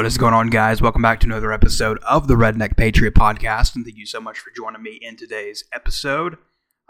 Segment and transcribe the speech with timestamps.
[0.00, 0.80] What is going on, guys?
[0.80, 4.38] Welcome back to another episode of the Redneck Patriot Podcast, and thank you so much
[4.38, 6.38] for joining me in today's episode.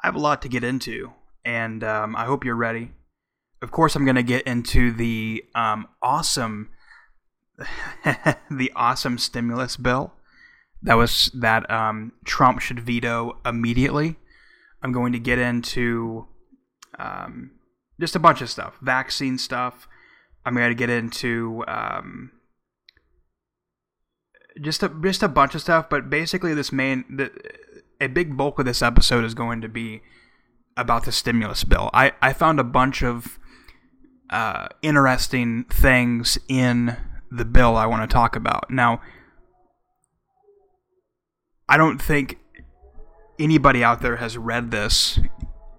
[0.00, 1.10] I have a lot to get into,
[1.44, 2.92] and um, I hope you're ready.
[3.60, 6.70] Of course, I'm going to get into the um, awesome,
[8.48, 10.12] the awesome stimulus bill
[10.80, 14.18] that was that um, Trump should veto immediately.
[14.84, 16.28] I'm going to get into
[16.96, 17.50] um,
[17.98, 19.88] just a bunch of stuff, vaccine stuff.
[20.46, 22.30] I'm going to get into um,
[24.60, 27.30] just a just a bunch of stuff, but basically this main the,
[28.00, 30.02] a big bulk of this episode is going to be
[30.76, 31.90] about the stimulus bill.
[31.92, 33.38] I I found a bunch of
[34.30, 36.96] uh, interesting things in
[37.30, 38.70] the bill I want to talk about.
[38.70, 39.00] Now,
[41.68, 42.38] I don't think
[43.38, 45.18] anybody out there has read this,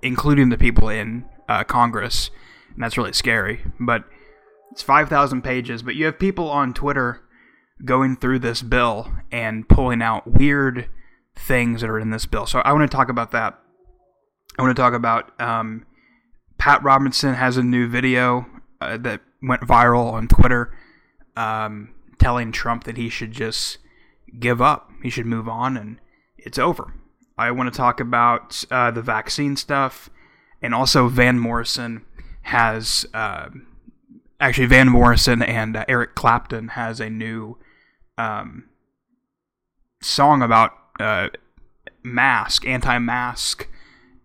[0.01, 2.29] including the people in uh, Congress,
[2.73, 3.63] and that's really scary.
[3.79, 4.03] But
[4.71, 7.21] it's 5,000 pages, but you have people on Twitter
[7.85, 10.89] going through this bill and pulling out weird
[11.35, 12.45] things that are in this bill.
[12.45, 13.59] So I want to talk about that.
[14.57, 15.85] I want to talk about um,
[16.57, 18.45] Pat Robertson has a new video
[18.79, 20.75] uh, that went viral on Twitter
[21.35, 23.77] um, telling Trump that he should just
[24.39, 24.89] give up.
[25.01, 25.99] He should move on and
[26.37, 26.93] it's over.
[27.37, 30.09] I want to talk about uh, the vaccine stuff
[30.61, 32.05] and also Van Morrison
[32.43, 33.49] has uh,
[34.39, 37.57] actually Van Morrison and uh, Eric Clapton has a new
[38.21, 38.65] um,
[40.01, 41.29] song about uh,
[42.03, 43.67] mask, anti-mask,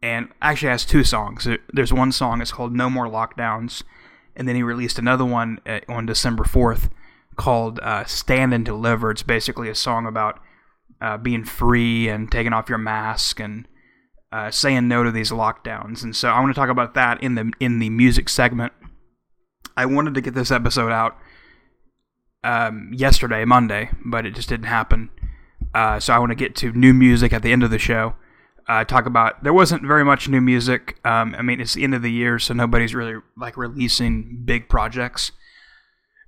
[0.02, 1.48] and actually has two songs.
[1.72, 3.82] There's one song it's called "No More Lockdowns,"
[4.34, 6.90] and then he released another one uh, on December fourth
[7.36, 10.40] called uh, "Stand and Deliver." It's basically a song about
[11.00, 13.66] uh, being free and taking off your mask and
[14.32, 16.02] uh, saying no to these lockdowns.
[16.02, 18.72] And so I want to talk about that in the in the music segment.
[19.76, 21.16] I wanted to get this episode out
[22.44, 25.10] um, yesterday, Monday, but it just didn't happen.
[25.74, 28.14] Uh, so I want to get to new music at the end of the show.
[28.68, 30.98] Uh, talk about there wasn't very much new music.
[31.04, 34.68] Um, I mean, it's the end of the year, so nobody's really like releasing big
[34.68, 35.32] projects.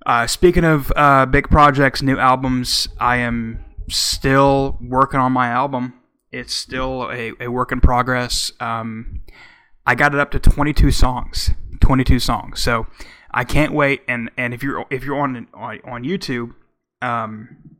[0.05, 5.93] Uh, speaking of uh, big projects, new albums, I am still working on my album.
[6.31, 8.51] It's still a, a work in progress.
[8.59, 9.21] Um,
[9.85, 11.51] I got it up to 22 songs.
[11.81, 12.61] 22 songs.
[12.61, 12.87] So
[13.31, 14.01] I can't wait.
[14.07, 16.53] And and if you're if you're on on, on YouTube,
[17.01, 17.77] um,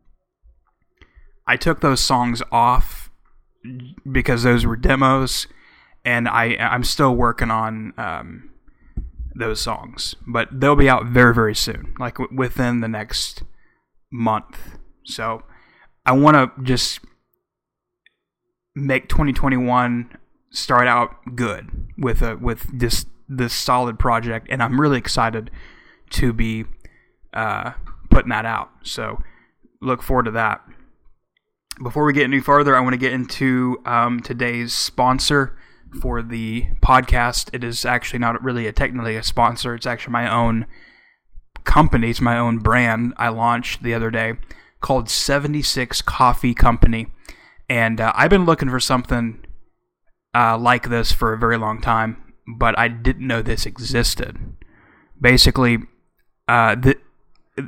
[1.48, 3.10] I took those songs off
[4.10, 5.48] because those were demos,
[6.06, 8.52] and I I'm still working on um,
[9.36, 13.44] those songs, but they'll be out very very soon, like w- within the next
[14.12, 14.78] month.
[15.06, 15.44] So
[16.06, 17.00] I want to just
[18.76, 20.18] make 2021
[20.52, 25.52] start out good with a with this this solid project, and I'm really excited
[26.12, 26.66] to be
[27.34, 27.74] uh,
[28.10, 28.72] putting that out.
[28.84, 29.22] So
[29.82, 30.62] look forward to that.
[31.82, 35.56] Before we get any further, I want to get into um, today's sponsor
[36.02, 37.50] for the podcast.
[37.54, 39.76] It is actually not really a technically a sponsor.
[39.76, 40.66] It's actually my own
[41.64, 42.10] company.
[42.10, 43.14] It's my own brand.
[43.16, 44.34] I launched the other day
[44.82, 47.08] called 76 Coffee Company,
[47.70, 49.46] and uh, I've been looking for something
[50.34, 54.38] uh, like this for a very long time but I didn't know this existed.
[55.20, 55.80] Basically,
[56.48, 56.98] uh, the,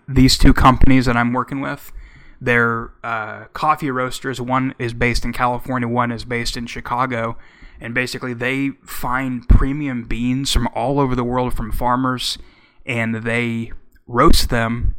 [0.08, 1.92] these two companies that I'm working with,
[2.40, 4.42] they're uh, coffee roasters.
[4.42, 7.38] One is based in California, one is based in Chicago.
[7.80, 12.38] And basically, they find premium beans from all over the world from farmers
[12.86, 13.72] and they
[14.08, 14.96] roast them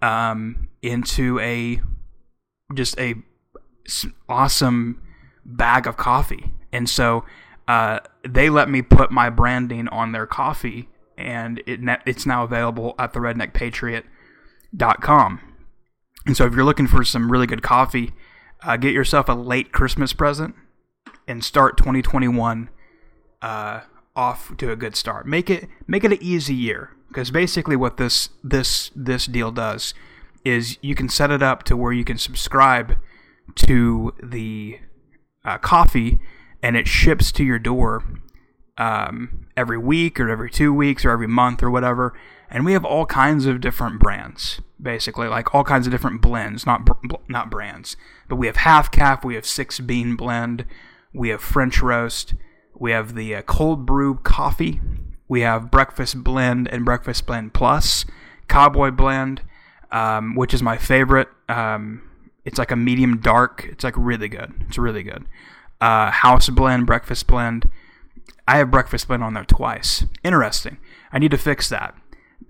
[0.00, 1.80] um, into a
[2.74, 3.14] just a
[4.28, 5.02] awesome
[5.44, 6.52] bag of coffee.
[6.72, 7.24] And so
[7.72, 12.94] uh, they let me put my branding on their coffee, and it it's now available
[12.98, 15.40] at the redneckpatriot.com.
[16.26, 18.12] And so, if you're looking for some really good coffee,
[18.62, 20.54] uh, get yourself a late Christmas present
[21.26, 22.68] and start 2021
[23.40, 23.80] uh,
[24.14, 25.26] off to a good start.
[25.26, 29.94] Make it make it an easy year because basically what this this this deal does
[30.44, 32.98] is you can set it up to where you can subscribe
[33.54, 34.78] to the
[35.42, 36.20] uh, coffee
[36.62, 38.04] and it ships to your door
[38.78, 42.14] um, every week or every two weeks or every month or whatever.
[42.50, 46.66] And we have all kinds of different brands, basically, like all kinds of different blends,
[46.66, 46.86] not
[47.28, 47.96] not brands.
[48.28, 50.66] But we have half caff, we have six bean blend,
[51.14, 52.34] we have French roast,
[52.74, 54.80] we have the uh, cold brew coffee,
[55.28, 58.04] we have breakfast blend and breakfast blend plus,
[58.48, 59.40] cowboy blend,
[59.90, 61.28] um, which is my favorite.
[61.48, 62.02] Um,
[62.44, 63.66] it's like a medium dark.
[63.70, 64.52] It's like really good.
[64.68, 65.24] It's really good
[65.82, 67.68] uh, house blend, breakfast blend.
[68.48, 70.04] I have breakfast blend on there twice.
[70.24, 70.78] Interesting.
[71.12, 71.94] I need to fix that.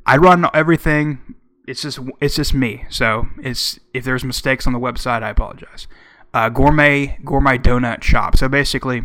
[0.07, 1.35] I run everything
[1.67, 2.85] it's just it's just me.
[2.91, 5.87] So it's if there's mistakes on the website, I apologize.
[6.35, 8.37] Uh, gourmet gourmet donut shop.
[8.37, 9.05] So basically,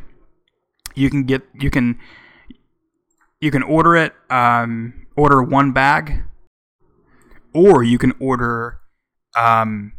[0.95, 1.99] you can get you can
[3.39, 6.23] you can order it um, order one bag,
[7.53, 8.79] or you can order
[9.35, 9.93] um,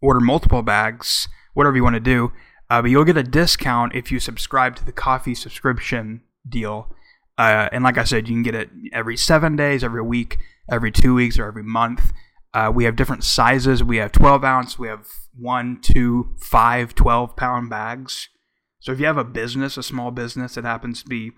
[0.00, 2.32] order multiple bags, whatever you want to do.
[2.72, 6.88] Uh, but you'll get a discount if you subscribe to the coffee subscription deal.
[7.36, 10.38] Uh, and like I said, you can get it every seven days, every week,
[10.70, 12.14] every two weeks, or every month.
[12.54, 13.84] Uh, we have different sizes.
[13.84, 15.06] We have 12 ounce, we have
[15.38, 18.30] one, two, five, 12 pound bags.
[18.80, 21.32] So if you have a business, a small business that happens to be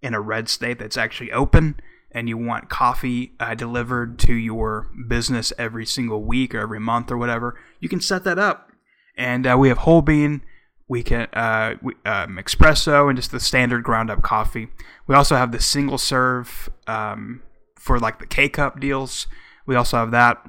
[0.00, 1.78] in a red state that's actually open,
[2.10, 7.10] and you want coffee uh, delivered to your business every single week or every month
[7.10, 8.70] or whatever, you can set that up.
[9.14, 10.40] And uh, we have whole bean,
[10.90, 14.66] we can uh, we, um, espresso, and just the standard ground up coffee.
[15.06, 17.42] We also have the single serve um,
[17.76, 19.28] for like the K cup deals.
[19.66, 20.44] We also have that.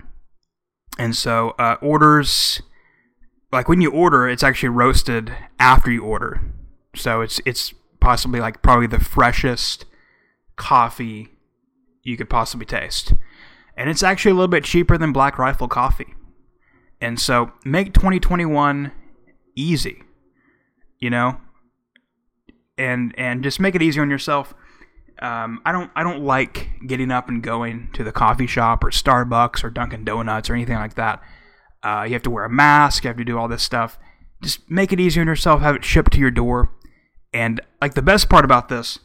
[0.97, 2.59] And so uh, orders,
[3.51, 6.41] like when you order, it's actually roasted after you order.
[6.95, 9.85] So it's it's possibly like probably the freshest
[10.55, 11.29] coffee
[12.01, 13.13] you could possibly taste.
[13.77, 16.15] And it's actually a little bit cheaper than Black Rifle coffee.
[16.99, 18.91] And so make 2021
[19.55, 20.01] easy,
[21.01, 21.37] you know?
[22.77, 24.53] And and just make it easier on yourself.
[25.21, 28.89] Um, I don't I don't like getting up and going to the coffee shop or
[28.89, 31.21] Starbucks or Dunkin' Donuts or anything like that.
[31.83, 33.03] Uh, you have to wear a mask.
[33.03, 33.99] You have to do all this stuff.
[34.41, 35.61] Just make it easier on yourself.
[35.61, 36.71] Have it shipped to your door.
[37.33, 38.99] And like the best part about this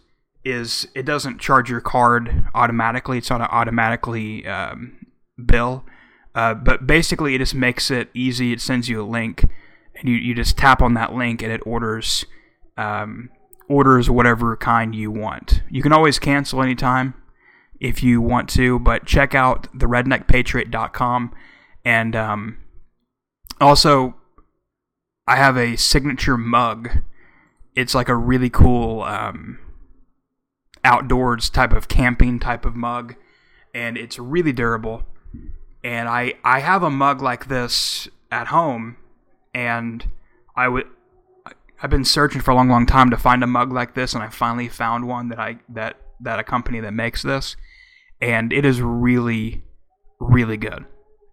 [0.44, 3.18] is it doesn't charge your card automatically.
[3.18, 4.96] It's not an automatically um,
[5.44, 5.84] bill.
[6.34, 8.52] Uh, but basically, it just makes it easy.
[8.52, 9.46] It sends you a link,
[9.98, 12.24] and you, you just tap on that link, and it orders
[12.76, 13.30] um,
[13.68, 15.62] orders whatever kind you want.
[15.70, 17.14] You can always cancel anytime
[17.80, 21.34] if you want to, but check out the redneckpatriot.com.
[21.84, 22.58] And um,
[23.60, 24.14] also,
[25.26, 27.02] I have a signature mug.
[27.74, 29.58] It's like a really cool um,
[30.84, 33.16] outdoors type of camping type of mug,
[33.74, 35.04] and it's really durable.
[35.84, 38.96] And I I have a mug like this at home,
[39.56, 40.06] and
[40.54, 40.86] I would
[41.82, 44.22] I've been searching for a long, long time to find a mug like this, and
[44.22, 47.56] I finally found one that I that that a company that makes this,
[48.20, 49.64] and it is really,
[50.20, 50.84] really good.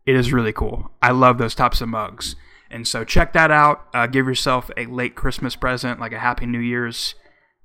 [0.06, 0.92] It is really cool.
[1.02, 2.36] I love those types of mugs,
[2.72, 3.88] and so check that out.
[3.94, 7.16] Uh, give yourself a late Christmas present, like a Happy New Year's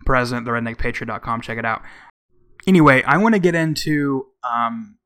[0.07, 1.41] present, theredneckpatriot.com.
[1.41, 1.83] Check it out.
[2.67, 4.99] Anyway, I want to get into um,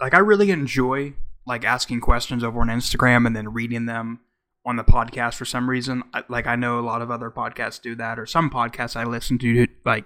[0.00, 1.14] like I really enjoy
[1.46, 4.20] like asking questions over on Instagram and then reading them
[4.66, 6.02] on the podcast for some reason.
[6.12, 9.04] I, like I know a lot of other podcasts do that, or some podcasts I
[9.04, 10.04] listen to like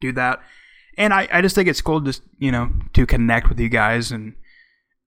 [0.00, 0.40] do that,
[0.96, 4.12] and I, I just think it's cool just you know to connect with you guys
[4.12, 4.34] and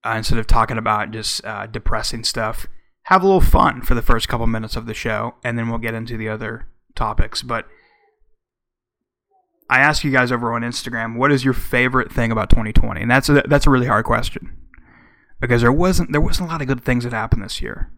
[0.04, 2.66] uh, instead of talking about just uh, depressing stuff,
[3.04, 5.78] have a little fun for the first couple minutes of the show, and then we'll
[5.78, 7.42] get into the other topics.
[7.42, 7.66] But
[9.68, 13.00] I ask you guys over on Instagram, what is your favorite thing about 2020?
[13.00, 14.56] And that's a, that's a really hard question
[15.40, 17.90] because there wasn't there wasn't a lot of good things that happened this year.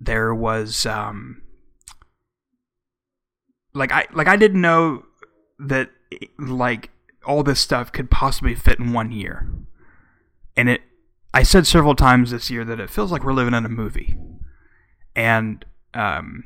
[0.00, 1.42] There was um,
[3.74, 5.04] like I like I didn't know
[5.58, 5.90] that
[6.38, 6.90] like
[7.26, 9.48] all this stuff could possibly fit in one year,
[10.56, 10.82] and it.
[11.32, 14.16] I said several times this year that it feels like we're living in a movie,
[15.14, 15.64] and
[15.94, 16.44] um,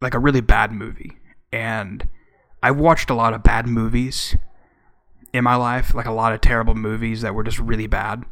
[0.00, 1.18] like a really bad movie,
[1.52, 2.08] and
[2.62, 4.36] I've watched a lot of bad movies
[5.32, 8.24] in my life, like a lot of terrible movies that were just really bad.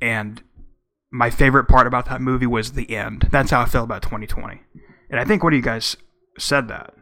[0.00, 0.42] And
[1.12, 3.28] my favorite part about that movie was the end.
[3.30, 4.60] That's how I feel about 2020.
[5.10, 5.96] And I think one of you guys
[6.38, 6.94] said that.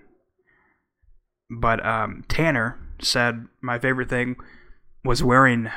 [1.50, 4.36] But um, Tanner said my favorite thing
[5.04, 5.70] was wearing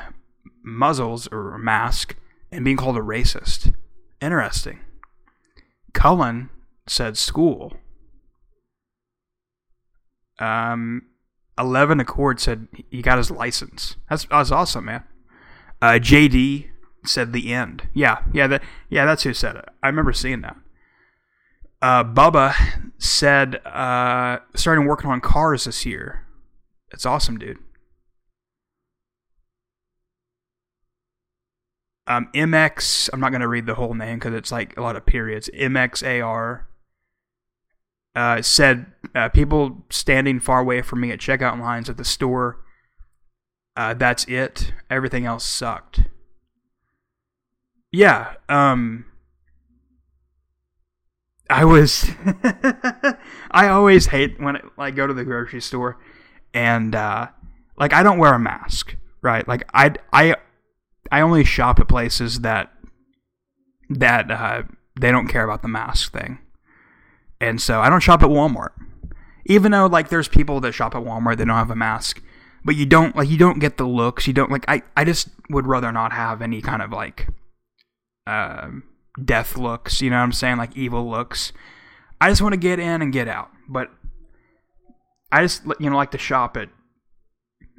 [0.64, 2.16] muzzles or a mask
[2.52, 3.74] and being called a racist.
[4.22, 4.80] Interesting.
[5.94, 6.50] Cullen
[6.88, 7.74] said school
[10.42, 11.04] um,
[11.58, 13.96] Eleven Accord said he got his license.
[14.10, 15.04] That's that's awesome, man.
[15.82, 16.70] Uh, JD
[17.06, 17.88] said the end.
[17.94, 19.66] Yeah, yeah, that yeah, that's who said it.
[19.82, 20.58] I remember seeing that.
[21.82, 22.54] Uh, Bubba
[23.00, 26.28] said uh, starting working on cars this year.
[26.92, 27.58] That's awesome, dude.
[32.08, 34.96] Um, MX, I'm not going to read the whole name because it's like a lot
[34.96, 35.50] of periods.
[35.54, 36.64] MXAR
[38.16, 42.64] uh, said uh, people standing far away from me at checkout lines at the store.
[43.76, 44.74] Uh, that's it.
[44.90, 46.02] Everything else sucked.
[47.92, 48.34] Yeah.
[48.50, 49.06] Um.
[51.50, 52.10] I was.
[53.52, 55.98] I always hate when I like go to the grocery store,
[56.54, 57.28] and uh,
[57.78, 59.46] like I don't wear a mask, right?
[59.48, 60.36] Like I I
[61.12, 62.72] I only shop at places that
[63.90, 64.64] that uh,
[65.00, 66.40] they don't care about the mask thing,
[67.42, 68.72] and so I don't shop at Walmart.
[69.46, 72.22] Even though like there's people that shop at Walmart that don't have a mask,
[72.64, 74.26] but you don't like you don't get the looks.
[74.26, 77.28] You don't like I I just would rather not have any kind of like
[78.28, 78.70] uh,
[79.24, 80.02] death looks.
[80.02, 80.58] You know what I'm saying?
[80.58, 81.52] Like evil looks.
[82.20, 83.50] I just want to get in and get out.
[83.68, 83.92] But
[85.32, 86.70] I just you know like to shop at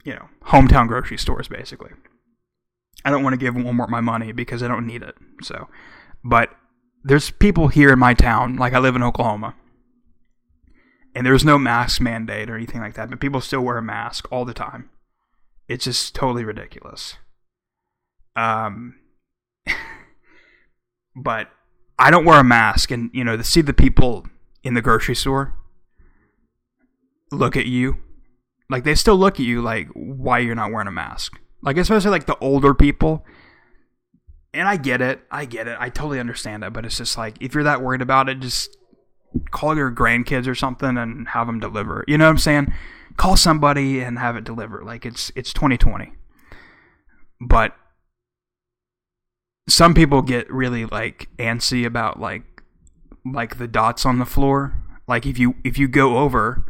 [0.04, 1.90] you know hometown grocery stores basically.
[3.04, 5.16] I don't want to give Walmart my money because I don't need it.
[5.42, 5.68] So,
[6.24, 6.50] but
[7.02, 9.56] there's people here in my town, like I live in Oklahoma,
[11.14, 14.28] and there's no mask mandate or anything like that, but people still wear a mask
[14.30, 14.90] all the time.
[15.68, 17.16] It's just totally ridiculous.
[18.36, 18.96] Um,
[21.14, 21.48] but
[21.98, 24.26] I don't wear a mask, and you know, to see the people
[24.62, 25.54] in the grocery store
[27.30, 27.98] look at you,
[28.70, 31.38] like they still look at you like why you're not wearing a mask.
[31.62, 33.24] Like especially like the older people.
[34.54, 35.22] And I get it.
[35.30, 35.78] I get it.
[35.80, 38.76] I totally understand it, but it's just like if you're that worried about it, just
[39.50, 42.04] call your grandkids or something and have them deliver.
[42.06, 42.74] You know what I'm saying?
[43.16, 44.84] Call somebody and have it delivered.
[44.84, 46.12] Like it's it's 2020.
[47.40, 47.74] But
[49.68, 52.42] some people get really like antsy about like
[53.24, 54.76] like the dots on the floor.
[55.06, 56.64] Like if you if you go over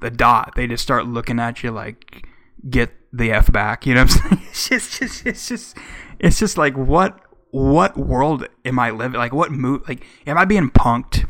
[0.00, 2.26] the dot, they just start looking at you like
[2.68, 3.86] get the f back.
[3.86, 4.42] You know what I'm saying?
[4.50, 5.76] It's just, just it's just
[6.18, 7.18] it's just like what
[7.50, 9.18] what world am I living?
[9.18, 9.82] Like what mood?
[9.88, 11.28] Like am I being punked?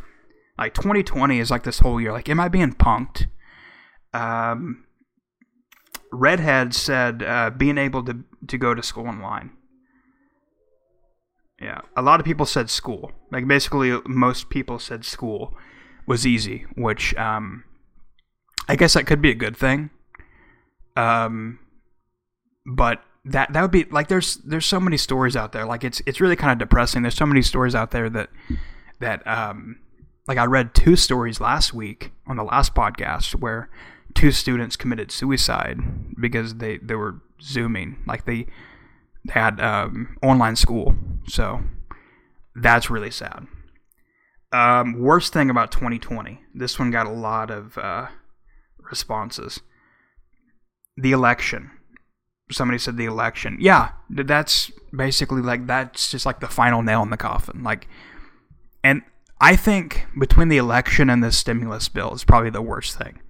[0.58, 2.12] Like 2020 is like this whole year.
[2.12, 3.26] Like am I being punked?
[4.14, 4.84] Um,
[6.12, 9.50] Redhead said uh, being able to to go to school online.
[11.62, 13.12] Yeah, a lot of people said school.
[13.30, 15.54] Like basically, most people said school
[16.06, 17.64] was easy, which um,
[18.68, 19.90] I guess that could be a good thing.
[20.96, 21.58] Um,
[22.66, 25.64] but that that would be like there's there's so many stories out there.
[25.64, 27.02] Like it's it's really kind of depressing.
[27.02, 28.30] There's so many stories out there that
[28.98, 29.78] that um,
[30.26, 33.70] like I read two stories last week on the last podcast where
[34.14, 35.78] two students committed suicide
[36.20, 38.46] because they they were zooming like they
[39.30, 40.94] had um, online school.
[41.26, 41.60] So
[42.54, 43.46] that's really sad.
[44.52, 48.08] Um, worst thing about 2020 this one got a lot of uh,
[48.78, 49.60] responses.
[50.96, 51.70] The election.
[52.50, 53.56] Somebody said the election.
[53.60, 57.62] Yeah that's basically like that's just like the final nail in the coffin.
[57.62, 57.88] Like
[58.84, 59.02] and
[59.40, 63.20] i think between the election and the stimulus bill is probably the worst thing.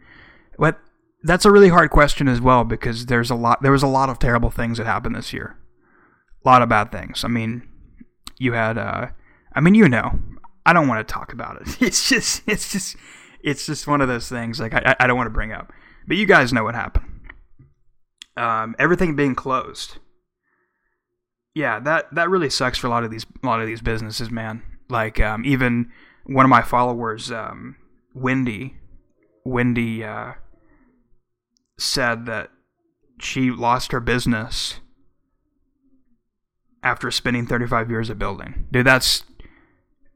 [0.59, 0.81] But
[1.23, 4.09] that's a really hard question as well because there's a lot there was a lot
[4.09, 5.57] of terrible things that happened this year
[6.45, 7.25] a lot of bad things.
[7.25, 7.69] I mean
[8.39, 9.07] you had uh
[9.55, 10.19] i mean you know
[10.67, 11.81] i don't want to talk about it.
[11.81, 12.97] It's just it's just
[13.43, 15.73] it's just one of those things like i, I don't want to bring up.
[16.07, 17.07] But you guys know what happened.
[18.37, 19.99] Um, everything being closed.
[21.55, 24.31] Yeah that that really sucks for a lot of these a lot of these businesses
[24.31, 24.63] man.
[24.89, 25.91] Like um, even
[26.27, 27.77] one of my followers um,
[28.15, 28.77] wendy
[29.45, 30.33] wendy uh,
[31.79, 32.51] said that
[33.21, 34.81] she lost her business
[36.83, 38.67] after spending 35 years of building.
[38.71, 39.25] Dude, that's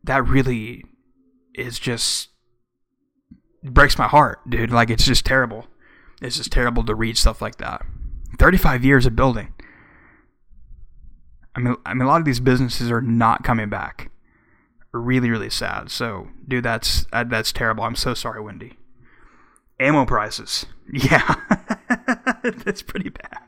[0.05, 0.85] that really
[1.55, 2.29] is just
[3.63, 4.71] breaks my heart, dude.
[4.71, 5.67] Like it's just terrible.
[6.23, 7.85] It's just terrible to read stuff like that.
[8.39, 9.53] 35 years of building.
[11.55, 14.11] I mean, I mean, a lot of these businesses are not coming back.
[14.93, 15.91] Really, really sad.
[15.91, 17.85] So, dude, that's uh, that's terrible.
[17.85, 18.79] I'm so sorry, Wendy.
[19.81, 20.67] Ammo prices.
[20.93, 21.35] Yeah,
[22.65, 23.41] that's pretty bad.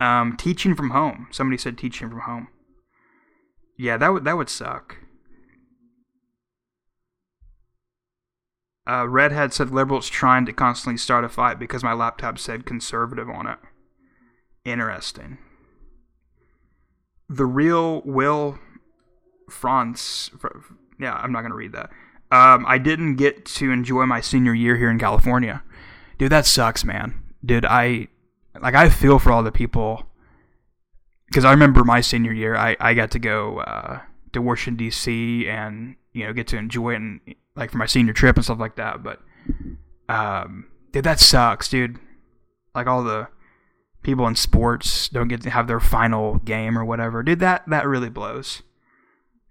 [0.00, 1.28] Um, teaching from home.
[1.30, 2.48] Somebody said teaching from home.
[3.76, 4.98] Yeah, that would that would suck.
[8.86, 13.30] Uh, Redhead said liberals trying to constantly start a fight because my laptop said conservative
[13.30, 13.58] on it.
[14.64, 15.38] Interesting.
[17.28, 18.58] The real Will
[19.48, 20.30] France.
[21.00, 21.90] Yeah, I'm not gonna read that.
[22.30, 25.62] Um, I didn't get to enjoy my senior year here in California.
[26.18, 27.22] Dude, that sucks, man.
[27.44, 28.08] Dude, I
[28.62, 30.06] like I feel for all the people
[31.26, 34.00] because I remember my senior year, I, I got to go uh,
[34.32, 35.48] to Washington D.C.
[35.48, 37.20] and you know get to enjoy it and
[37.56, 39.02] like for my senior trip and stuff like that.
[39.02, 39.20] But
[40.08, 41.98] um, dude, that sucks, dude.
[42.74, 43.28] Like all the
[44.02, 47.22] people in sports don't get to have their final game or whatever.
[47.22, 48.62] Dude, that that really blows.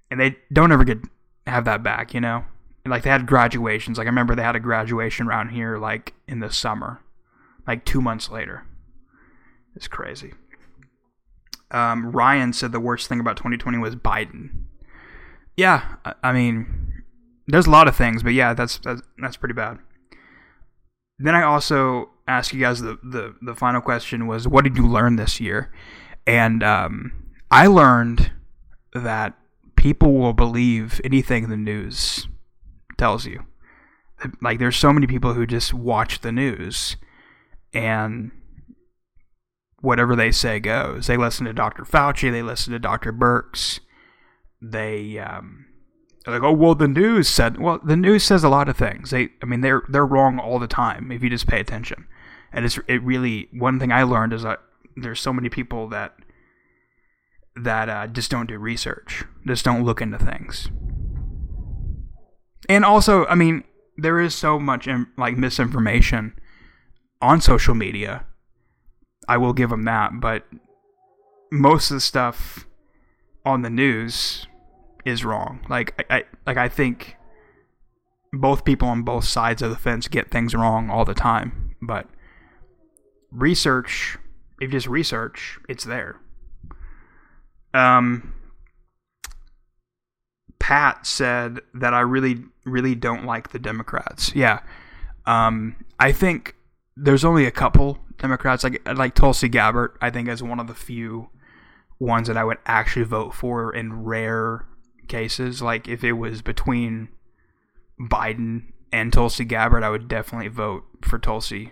[0.09, 0.99] And they don't ever get
[1.47, 2.45] have that back, you know.
[2.85, 3.97] And like they had graduations.
[3.97, 7.01] Like I remember they had a graduation around here like in the summer,
[7.67, 8.65] like two months later.
[9.75, 10.33] It's crazy.
[11.71, 14.65] Um, Ryan said the worst thing about 2020 was Biden.
[15.57, 17.03] Yeah, I mean,
[17.47, 19.79] there's a lot of things, but yeah, that's that's, that's pretty bad.
[21.19, 24.87] Then I also asked you guys the, the the final question was, what did you
[24.87, 25.71] learn this year?
[26.25, 27.11] And um,
[27.51, 28.31] I learned
[28.93, 29.37] that
[29.75, 32.27] people will believe anything the news
[32.97, 33.45] tells you.
[34.41, 36.95] Like there's so many people who just watch the news
[37.73, 38.31] and
[39.83, 41.07] whatever they say goes.
[41.07, 41.83] They listen to Dr.
[41.83, 43.13] Fauci, they listen to Dr.
[43.13, 43.79] Birx.
[44.61, 45.65] They um
[46.25, 47.59] like, oh well, the news said.
[47.59, 49.11] Well, the news says a lot of things.
[49.11, 52.07] They, I mean, they're they're wrong all the time if you just pay attention.
[52.53, 54.59] And it's it really one thing I learned is that
[54.95, 56.15] there's so many people that
[57.55, 60.69] that uh, just don't do research, just don't look into things.
[62.69, 63.65] And also, I mean,
[63.97, 64.87] there is so much
[65.17, 66.39] like misinformation
[67.21, 68.25] on social media.
[69.27, 70.45] I will give them that, but
[71.51, 72.65] most of the stuff
[73.45, 74.47] on the news
[75.05, 75.65] is wrong.
[75.69, 77.17] Like I, I like I think
[78.31, 82.07] both people on both sides of the fence get things wrong all the time, but
[83.31, 84.17] research,
[84.59, 86.19] if you just research, it's there.
[87.73, 88.33] Um
[90.59, 94.33] Pat said that I really really don't like the Democrats.
[94.35, 94.61] Yeah.
[95.25, 96.55] Um I think
[96.95, 100.75] there's only a couple Democrats like like Tulsi Gabbard, I think is one of the
[100.75, 101.29] few
[101.99, 104.65] ones that I would actually vote for in rare
[105.07, 105.61] cases.
[105.61, 107.09] Like if it was between
[107.99, 111.71] Biden and Tulsi Gabbard, I would definitely vote for Tulsi.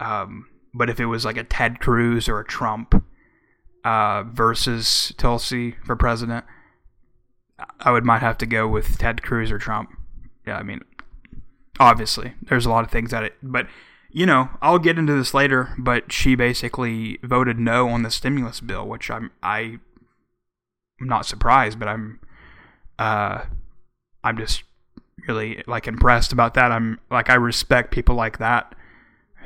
[0.00, 3.04] Um, but if it was like a Ted Cruz or a Trump
[3.84, 6.44] uh, versus Tulsi for president,
[7.80, 9.90] I would might have to go with Ted Cruz or Trump.
[10.46, 10.80] Yeah, I mean,
[11.78, 13.66] obviously, there's a lot of things that it, but
[14.12, 15.74] you know, I'll get into this later.
[15.78, 19.78] But she basically voted no on the stimulus bill, which I'm I.
[21.00, 22.20] I'm not surprised, but I'm
[22.98, 23.44] uh,
[24.22, 24.62] I'm just
[25.26, 26.70] really like impressed about that.
[26.70, 28.74] I'm like I respect people like that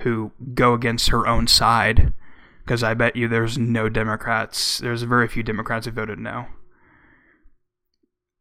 [0.00, 2.12] who go against her own side
[2.64, 4.78] because I bet you there's no Democrats.
[4.78, 6.46] There's very few Democrats who voted no.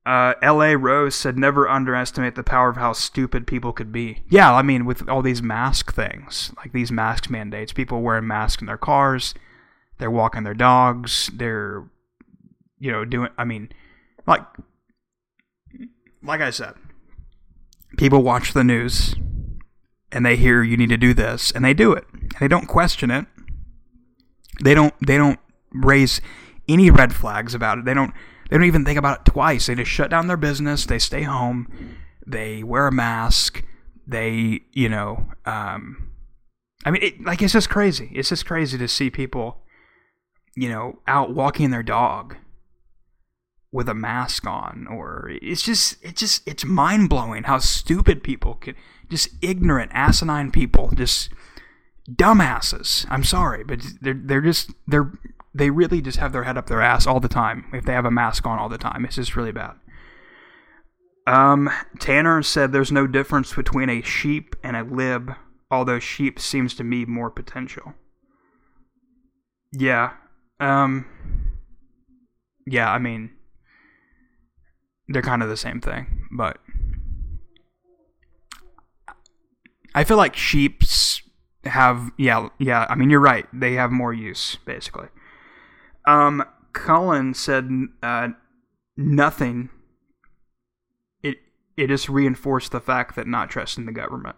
[0.05, 0.77] Uh, L.A.
[0.77, 4.85] Rose said, "Never underestimate the power of how stupid people could be." Yeah, I mean,
[4.85, 9.33] with all these mask things, like these mask mandates, people wearing masks in their cars,
[9.97, 11.85] they're walking their dogs, they're,
[12.77, 13.29] you know, doing.
[13.37, 13.69] I mean,
[14.27, 14.41] like
[16.21, 16.73] like I said,
[17.97, 19.15] people watch the news
[20.11, 22.05] and they hear you need to do this and they do it.
[22.13, 23.25] And they don't question it.
[24.63, 25.39] They don't they don't
[25.71, 26.21] raise
[26.67, 27.85] any red flags about it.
[27.85, 28.13] They don't
[28.49, 29.67] they don't even think about it twice.
[29.67, 31.67] They just shut down their business, they stay home,
[32.25, 33.63] they wear a mask,
[34.07, 36.11] they, you know, um
[36.85, 38.11] I mean, it, like it's just crazy.
[38.13, 39.63] It's just crazy to see people,
[40.55, 42.35] you know, out walking their dog
[43.75, 48.73] with a mask on or it's just it's just it's mind-blowing how stupid people can
[49.09, 51.29] just ignorant asinine people just
[52.09, 55.11] dumbasses i'm sorry but they're they're just they're
[55.55, 58.05] they really just have their head up their ass all the time if they have
[58.05, 59.73] a mask on all the time it's just really bad
[61.27, 65.31] um tanner said there's no difference between a sheep and a lib
[65.71, 67.93] although sheep seems to me more potential
[69.71, 70.11] yeah
[70.59, 71.05] um
[72.67, 73.31] yeah i mean
[75.07, 76.57] they're kind of the same thing, but
[79.93, 81.21] I feel like sheeps
[81.63, 82.85] have yeah yeah.
[82.89, 83.45] I mean, you're right.
[83.53, 85.07] They have more use basically.
[86.07, 87.69] Um, Cullen said
[88.03, 88.29] uh,
[88.97, 89.69] nothing.
[91.23, 91.37] It
[91.77, 94.37] it just reinforced the fact that not trusting the government.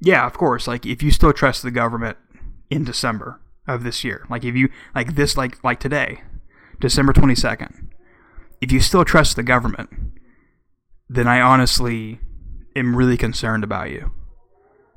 [0.00, 0.66] Yeah, of course.
[0.66, 2.18] Like if you still trust the government
[2.70, 6.22] in December of this year, like if you like this, like like today,
[6.80, 7.92] December twenty second
[8.62, 9.90] if you still trust the government,
[11.08, 12.20] then I honestly
[12.76, 14.12] am really concerned about you.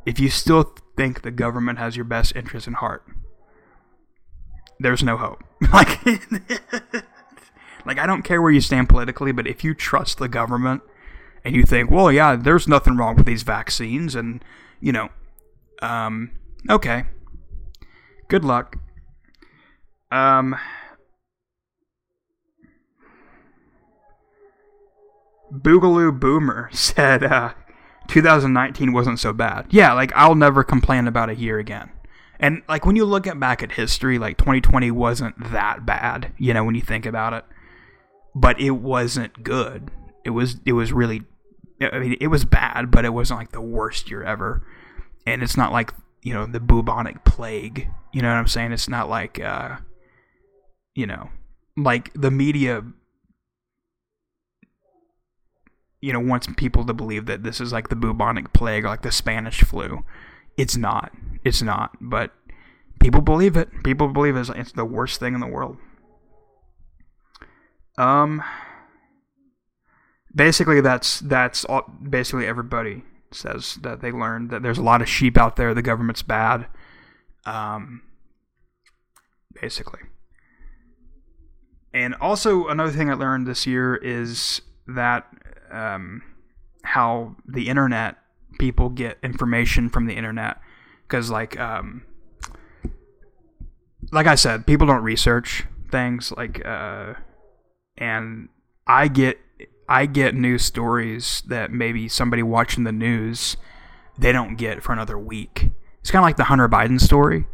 [0.05, 3.03] If you still think the government has your best interest in heart,
[4.79, 5.43] there's no hope.
[5.73, 5.99] Like,
[7.85, 10.81] like I don't care where you stand politically, but if you trust the government
[11.43, 14.43] and you think, well, yeah, there's nothing wrong with these vaccines, and
[14.79, 15.09] you know,
[15.81, 16.31] um,
[16.69, 17.05] okay,
[18.27, 18.77] good luck.
[20.11, 20.55] Um,
[25.51, 27.53] Boogaloo Boomer said uh,
[28.07, 29.67] 2019 wasn't so bad.
[29.69, 31.91] Yeah, like I'll never complain about a year again.
[32.39, 36.53] And like when you look at back at history, like 2020 wasn't that bad, you
[36.53, 37.45] know, when you think about it.
[38.33, 39.91] But it wasn't good.
[40.23, 41.23] It was it was really
[41.81, 44.65] I mean it was bad, but it wasn't like the worst year ever.
[45.25, 47.87] And it's not like, you know, the bubonic plague.
[48.13, 48.73] You know what I'm saying?
[48.73, 49.77] It's not like uh
[50.93, 51.29] you know,
[51.77, 52.83] like the media
[56.05, 59.11] you know, wants people to believe that this is like the bubonic plague, like the
[59.11, 60.03] Spanish flu.
[60.57, 61.11] It's not.
[61.43, 61.97] It's not.
[61.99, 62.31] But
[62.99, 63.69] people believe it.
[63.83, 65.77] People believe it's, it's the worst thing in the world.
[67.97, 68.43] Um,
[70.33, 75.09] basically, that's that's all, basically everybody says that they learned that there's a lot of
[75.09, 75.73] sheep out there.
[75.73, 76.67] The government's bad.
[77.45, 78.01] Um,
[79.61, 80.01] basically.
[81.93, 85.25] And also another thing I learned this year is that
[85.71, 86.21] um,
[86.83, 88.17] how the internet
[88.59, 90.59] people get information from the internet
[91.07, 92.03] because like um,
[94.11, 97.13] like I said, people don't research things like uh,
[97.97, 98.49] and
[98.87, 99.39] I get
[99.87, 103.57] I get news stories that maybe somebody watching the news
[104.17, 105.71] they don't get for another week.
[105.99, 107.47] It's kind of like the Hunter Biden story.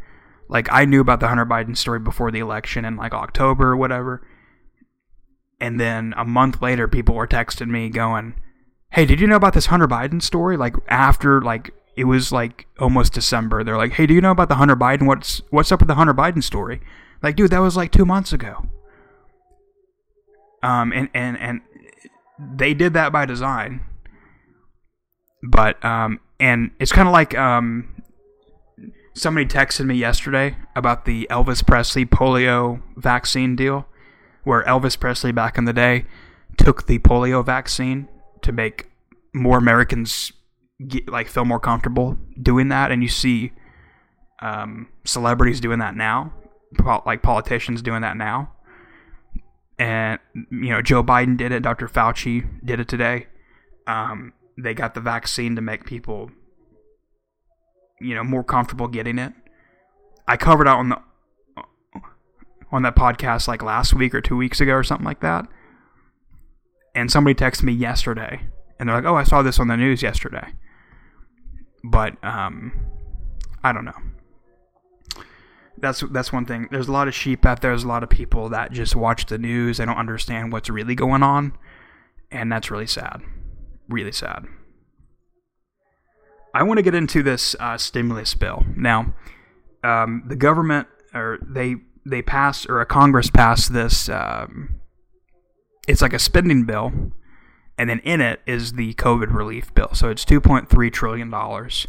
[0.48, 3.76] Like I knew about the Hunter Biden story before the election in like October or
[3.76, 4.26] whatever.
[5.60, 8.34] And then a month later people were texting me going,
[8.92, 12.66] "Hey, did you know about this Hunter Biden story?" Like after like it was like
[12.78, 13.64] almost December.
[13.64, 15.06] They're like, "Hey, do you know about the Hunter Biden?
[15.06, 16.80] What's what's up with the Hunter Biden story?"
[17.22, 18.66] Like, dude, that was like 2 months ago.
[20.62, 21.60] Um, and, and, and
[22.38, 23.82] they did that by design.
[25.42, 28.02] But, um, and it's kind of like, um,
[29.14, 33.86] somebody texted me yesterday about the Elvis Presley polio vaccine deal,
[34.44, 36.04] where Elvis Presley back in the day
[36.56, 38.08] took the polio vaccine
[38.42, 38.90] to make
[39.34, 40.32] more Americans
[40.86, 43.52] get, like feel more comfortable doing that, and you see
[44.40, 46.32] um, celebrities doing that now,
[47.06, 48.52] like politicians doing that now
[49.82, 51.88] and you know Joe Biden did it, Dr.
[51.88, 53.26] Fauci did it today.
[53.86, 56.30] Um, they got the vaccine to make people,
[58.00, 59.32] you know, more comfortable getting it.
[60.28, 60.98] I covered out on the
[62.70, 65.46] on that podcast like last week or two weeks ago or something like that.
[66.94, 68.42] And somebody texted me yesterday,
[68.78, 70.52] and they're like, "Oh, I saw this on the news yesterday."
[71.82, 72.72] But um,
[73.64, 73.96] I don't know
[75.82, 76.68] that's that's one thing.
[76.70, 77.72] There's a lot of sheep out there.
[77.72, 79.78] There's a lot of people that just watch the news.
[79.78, 81.58] They don't understand what's really going on,
[82.30, 83.20] and that's really sad.
[83.88, 84.46] Really sad.
[86.54, 89.14] I want to get into this uh, stimulus bill now.
[89.82, 91.76] Um, the government, or they
[92.06, 94.08] they passed, or a Congress passed this.
[94.08, 94.80] Um,
[95.88, 96.92] it's like a spending bill,
[97.76, 99.90] and then in it is the COVID relief bill.
[99.94, 101.86] So it's 2.3 trillion dollars,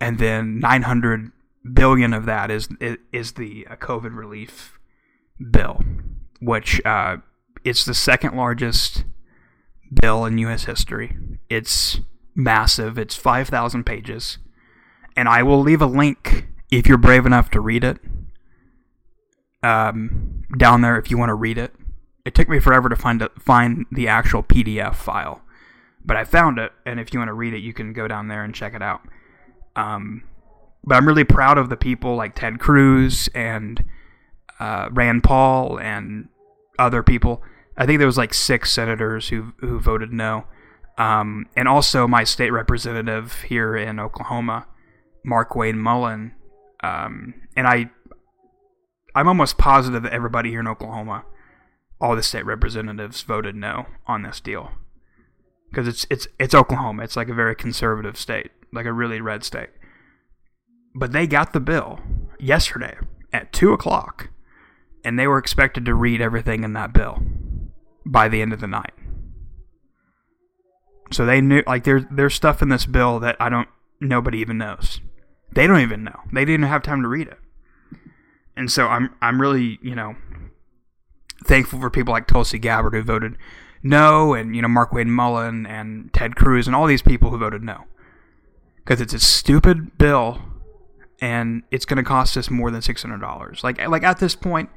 [0.00, 1.32] and then 900
[1.72, 2.68] billion of that is
[3.12, 4.78] is the uh, COVID relief
[5.50, 5.82] bill,
[6.40, 7.18] which uh,
[7.64, 9.04] it's the second largest
[10.00, 10.64] bill in U.S.
[10.64, 11.16] history.
[11.48, 12.00] It's
[12.34, 12.98] massive.
[12.98, 14.38] It's five thousand pages,
[15.16, 17.98] and I will leave a link if you're brave enough to read it.
[19.62, 21.72] Um, down there if you want to read it.
[22.24, 25.42] It took me forever to find find the actual PDF file,
[26.04, 28.28] but I found it, and if you want to read it, you can go down
[28.28, 29.02] there and check it out.
[29.76, 30.22] Um,
[30.82, 33.84] but I'm really proud of the people like Ted Cruz and
[34.60, 36.28] uh, Rand Paul and
[36.78, 37.42] other people.
[37.76, 40.44] I think there was like six senators who who voted no,
[40.96, 44.66] um, and also my state representative here in Oklahoma,
[45.26, 46.32] Markwayne Mullin,
[46.82, 47.90] um, and I.
[49.16, 51.24] I'm almost positive that everybody here in Oklahoma,
[52.00, 54.72] all the state representatives voted no on this deal,
[55.70, 57.02] because it's it's it's Oklahoma.
[57.04, 59.70] It's like a very conservative state, like a really red state.
[60.94, 62.00] But they got the bill
[62.38, 62.96] yesterday
[63.32, 64.30] at 2 o'clock,
[65.04, 67.18] and they were expected to read everything in that bill
[68.06, 68.92] by the end of the night.
[71.10, 73.68] So they knew, like, there's, there's stuff in this bill that I don't,
[74.00, 75.00] nobody even knows.
[75.52, 76.20] They don't even know.
[76.32, 77.38] They didn't have time to read it.
[78.56, 80.16] And so I'm, I'm really, you know,
[81.44, 83.36] thankful for people like Tulsi Gabbard who voted
[83.82, 87.62] no, and, you know, Markwayne Mullin and Ted Cruz and all these people who voted
[87.62, 87.84] no.
[88.76, 90.40] Because it's a stupid bill
[91.20, 93.62] and it's going to cost us more than six hundred dollars.
[93.64, 94.68] Like like at this point,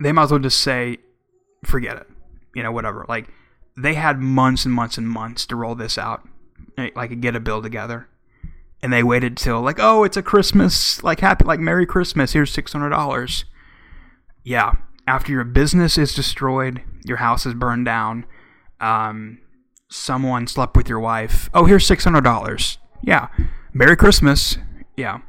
[0.00, 0.98] they might as well just say,
[1.64, 2.06] forget it,
[2.54, 3.04] you know, whatever.
[3.08, 3.28] Like
[3.76, 6.26] they had months and months and months to roll this out,
[6.96, 8.08] like get a bill together,
[8.82, 12.32] and they waited till like, oh, it's a Christmas, like happy, like Merry Christmas.
[12.32, 13.44] Here's six hundred dollars.
[14.42, 14.72] Yeah,
[15.08, 18.26] after your business is destroyed, your house is burned down,
[18.80, 19.38] um,
[19.88, 21.48] someone slept with your wife.
[21.54, 22.78] Oh, here's six hundred dollars.
[23.02, 23.28] Yeah,
[23.72, 24.58] Merry Christmas.
[24.96, 25.20] Yeah.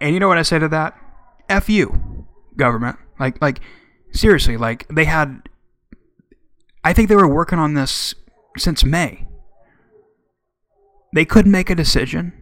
[0.00, 0.98] And you know what I say to that?
[1.48, 2.26] F you,
[2.56, 2.98] government.
[3.18, 3.60] Like, like,
[4.12, 5.48] seriously, like, they had.
[6.82, 8.14] I think they were working on this
[8.56, 9.28] since May.
[11.14, 12.32] They couldn't make a decision.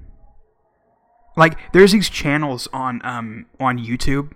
[1.36, 4.32] Like, there's these channels on um on YouTube.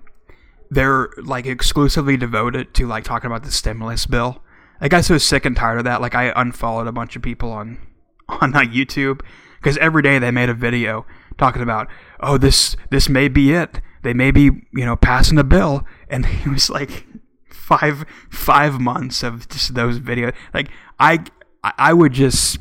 [0.72, 4.42] They're like exclusively devoted to like talking about the stimulus bill.
[4.80, 6.00] I got so sick and tired of that.
[6.00, 7.78] Like, I unfollowed a bunch of people on
[8.28, 9.20] on YouTube
[9.58, 11.06] because every day they made a video
[11.38, 11.88] talking about,
[12.20, 13.80] oh, this this may be it.
[14.02, 17.06] They may be, you know, passing a bill, and it was like,
[17.52, 20.34] five five months of just those videos.
[20.52, 21.24] Like I
[21.62, 22.58] I would just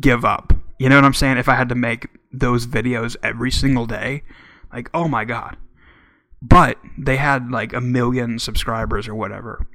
[0.00, 0.52] give up.
[0.78, 1.38] You know what I'm saying?
[1.38, 4.22] If I had to make those videos every single day,
[4.72, 5.56] like oh my god.
[6.44, 9.68] But they had like a million subscribers or whatever,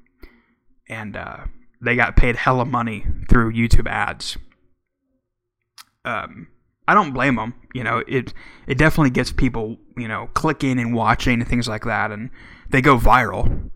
[0.90, 1.46] and uh,
[1.82, 4.38] they got paid hella money through YouTube ads.
[6.04, 6.50] Um,
[6.88, 7.54] I don't blame them.
[7.74, 8.34] You know, it
[8.68, 12.30] it definitely gets people you know clicking and watching and things like that, and
[12.70, 13.72] they go viral.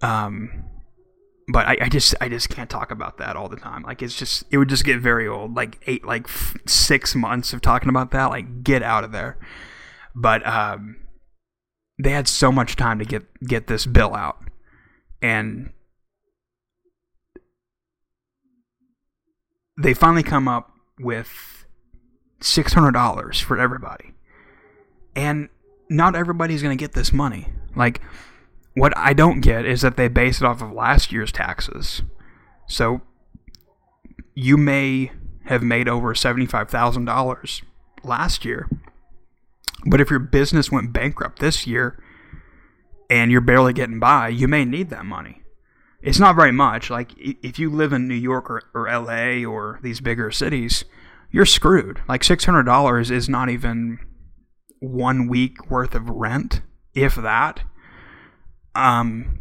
[0.00, 0.64] Um,
[1.48, 3.82] but I, I just I just can't talk about that all the time.
[3.82, 5.54] Like it's just it would just get very old.
[5.54, 8.26] Like eight like f- six months of talking about that.
[8.26, 9.38] Like get out of there.
[10.14, 10.96] But um,
[11.98, 14.42] they had so much time to get get this bill out,
[15.20, 15.72] and
[19.80, 21.66] they finally come up with
[22.40, 24.14] six hundred dollars for everybody,
[25.14, 25.48] and
[25.88, 27.48] not everybody's gonna get this money.
[27.74, 28.00] Like
[28.74, 32.02] what I don't get is that they base it off of last year's taxes.
[32.66, 33.02] So
[34.34, 35.12] you may
[35.44, 37.62] have made over $75,000
[38.02, 38.68] last year.
[39.86, 42.02] But if your business went bankrupt this year
[43.10, 45.42] and you're barely getting by, you may need that money.
[46.00, 46.90] It's not very much.
[46.90, 50.84] Like if you live in New York or, or LA or these bigger cities,
[51.30, 52.00] you're screwed.
[52.08, 53.98] Like $600 is not even
[54.80, 56.60] one week worth of rent,
[56.94, 57.62] if that.
[58.74, 59.40] Um,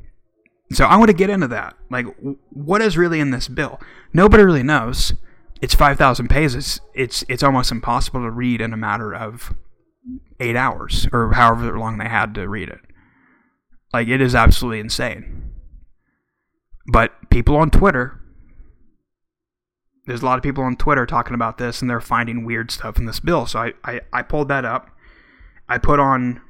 [0.72, 1.76] so I want to get into that.
[1.90, 2.06] Like,
[2.52, 3.80] what is really in this bill?
[4.14, 5.14] Nobody really knows.
[5.62, 6.80] It's five thousand pages.
[6.94, 9.54] It's it's almost impossible to read in a matter of
[10.40, 12.80] eight hours or however long they had to read it.
[13.94, 15.52] Like, it is absolutely insane.
[16.88, 18.20] But people on Twitter,
[20.06, 22.98] there's a lot of people on Twitter talking about this, and they're finding weird stuff
[22.98, 23.46] in this bill.
[23.46, 24.90] So I I, I pulled that up.
[25.70, 26.42] I put on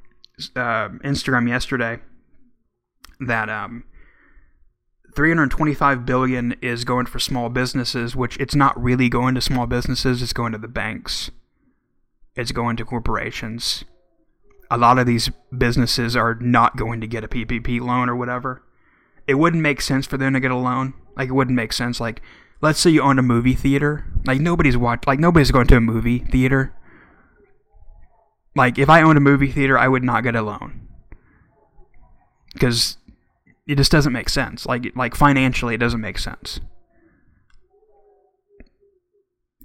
[0.55, 1.99] uh, Instagram yesterday
[3.19, 3.83] that um,
[5.15, 10.21] 325 billion is going for small businesses, which it's not really going to small businesses,
[10.21, 11.29] it's going to the banks.
[12.35, 13.83] It's going to corporations.
[14.69, 18.63] A lot of these businesses are not going to get a PPP loan or whatever.
[19.27, 20.93] It wouldn't make sense for them to get a loan.
[21.17, 22.21] Like it wouldn't make sense like
[22.61, 24.05] let's say you own a movie theater.
[24.25, 26.73] Like nobody's watch like nobody's going to a movie theater.
[28.55, 30.87] Like if I owned a movie theater, I would not get a loan.
[32.59, 32.97] Cuz
[33.67, 34.65] it just doesn't make sense.
[34.65, 36.61] Like like financially, it doesn't make sense.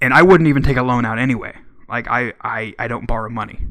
[0.01, 1.55] And I wouldn't even take a loan out anyway.
[1.89, 3.67] Like I I, I don't borrow money.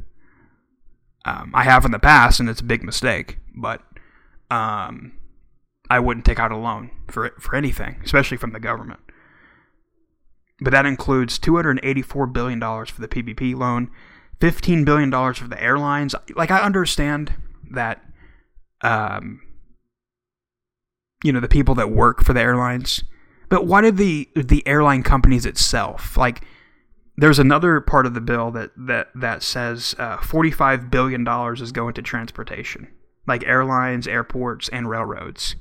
[1.24, 3.38] Um, I have in the past, and it's a big mistake.
[3.54, 3.82] But
[4.50, 5.18] um,
[5.90, 9.00] I wouldn't take out a loan for for anything, especially from the government.
[10.60, 13.90] But that includes 284 billion dollars for the PPP loan,
[14.40, 16.14] 15 billion dollars for the airlines.
[16.34, 17.34] Like I understand
[17.70, 18.02] that
[18.82, 19.40] um,
[21.24, 23.02] you know the people that work for the airlines
[23.48, 26.42] but why did the the airline companies itself like
[27.16, 31.72] there's another part of the bill that that that says uh, 45 billion dollars is
[31.72, 32.88] going to transportation
[33.26, 35.56] like airlines airports and railroads.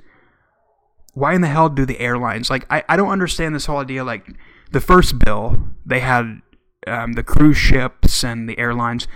[1.14, 4.04] Why in the hell do the airlines like i, I don't understand this whole idea
[4.04, 4.28] like
[4.72, 6.42] the first bill they had
[6.88, 9.08] um, the cruise ships and the airlines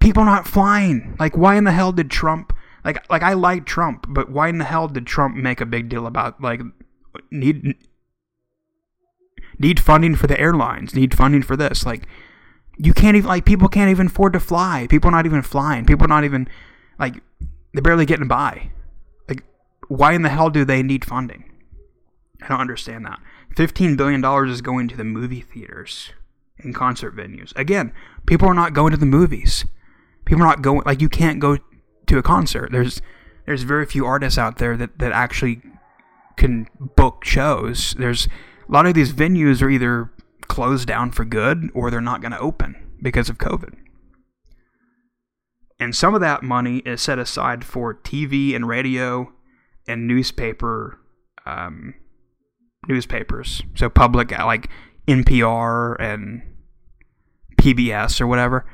[0.00, 1.16] people not flying.
[1.18, 2.52] Like why in the hell did trump
[2.84, 5.88] like like I like Trump, but why in the hell did Trump make a big
[5.88, 6.60] deal about like
[7.30, 7.76] need
[9.62, 11.86] need funding for the airlines, need funding for this?
[11.86, 12.06] Like
[12.76, 14.86] you can't even like people can't even afford to fly.
[14.90, 15.86] People are not even flying.
[15.86, 16.48] People are not even
[16.98, 17.14] like
[17.72, 18.70] they're barely getting by.
[19.28, 19.44] Like
[19.88, 21.44] why in the hell do they need funding?
[22.42, 23.20] I don't understand that.
[23.54, 26.10] $15 billion is going to the movie theaters
[26.58, 27.54] and concert venues.
[27.56, 27.92] Again,
[28.26, 29.64] people are not going to the movies.
[30.24, 31.58] People are not going, like, you can't go
[32.06, 32.70] to a concert.
[32.72, 33.00] There's
[33.46, 35.62] there's very few artists out there that, that actually
[36.36, 37.94] can book shows.
[37.98, 38.28] There's
[38.68, 40.10] a lot of these venues are either
[40.42, 43.74] closed down for good or they're not going to open because of COVID.
[45.78, 49.32] And some of that money is set aside for TV and radio
[49.88, 50.98] and newspaper
[51.44, 51.94] um,
[52.88, 53.62] newspapers.
[53.74, 54.68] So public like
[55.08, 56.42] NPR and
[57.56, 58.64] PBS or whatever.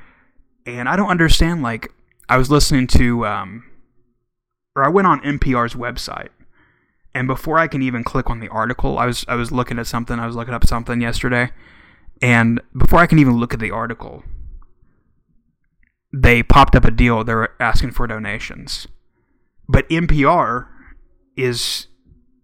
[0.66, 1.92] And I don't understand like
[2.28, 3.64] I was listening to, um,
[4.76, 6.28] or I went on NPR's website,
[7.14, 9.86] and before I can even click on the article, I was I was looking at
[9.86, 10.18] something.
[10.18, 11.50] I was looking up something yesterday,
[12.20, 14.24] and before I can even look at the article,
[16.12, 17.24] they popped up a deal.
[17.24, 18.86] They were asking for donations,
[19.68, 20.68] but NPR
[21.36, 21.86] is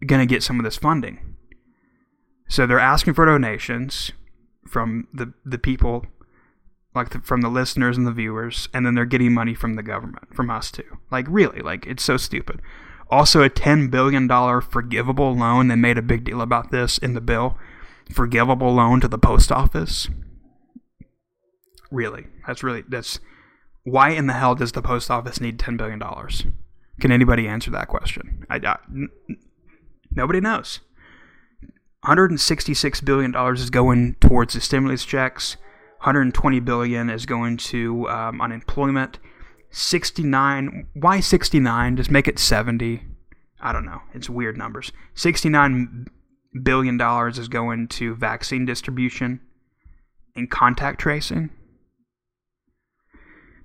[0.06, 1.36] going to get some of this funding.
[2.48, 4.12] So they're asking for donations
[4.66, 6.06] from the the people
[6.94, 9.82] like the, from the listeners and the viewers, and then they're getting money from the
[9.82, 10.98] government, from us too.
[11.10, 12.62] Like really, like it's so stupid.
[13.14, 14.28] Also, a $10 billion
[14.60, 15.68] forgivable loan.
[15.68, 17.56] They made a big deal about this in the bill.
[18.12, 20.08] Forgivable loan to the post office.
[21.92, 22.26] Really?
[22.44, 23.20] That's really, that's,
[23.84, 26.02] why in the hell does the post office need $10 billion?
[27.00, 28.46] Can anybody answer that question?
[28.50, 29.10] I, I n-
[30.10, 30.80] nobody knows.
[32.00, 35.56] 166 billion dollars is going towards the stimulus checks.
[35.98, 39.20] 120 billion is going to um, unemployment.
[39.74, 40.86] 69.
[40.94, 41.96] Why 69?
[41.96, 43.02] Just make it 70.
[43.60, 44.02] I don't know.
[44.14, 44.92] It's weird numbers.
[45.14, 46.06] 69
[46.62, 49.40] billion dollars is going to vaccine distribution
[50.36, 51.50] and contact tracing.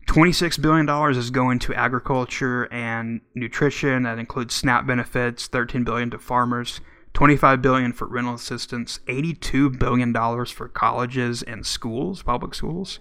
[0.08, 4.04] $26 billion is going to agriculture and nutrition.
[4.04, 6.82] That includes SNAP benefits, 13 billion to farmers,
[7.14, 10.12] 25 billion for rental assistance, $82 billion
[10.48, 13.00] for colleges and schools, public schools,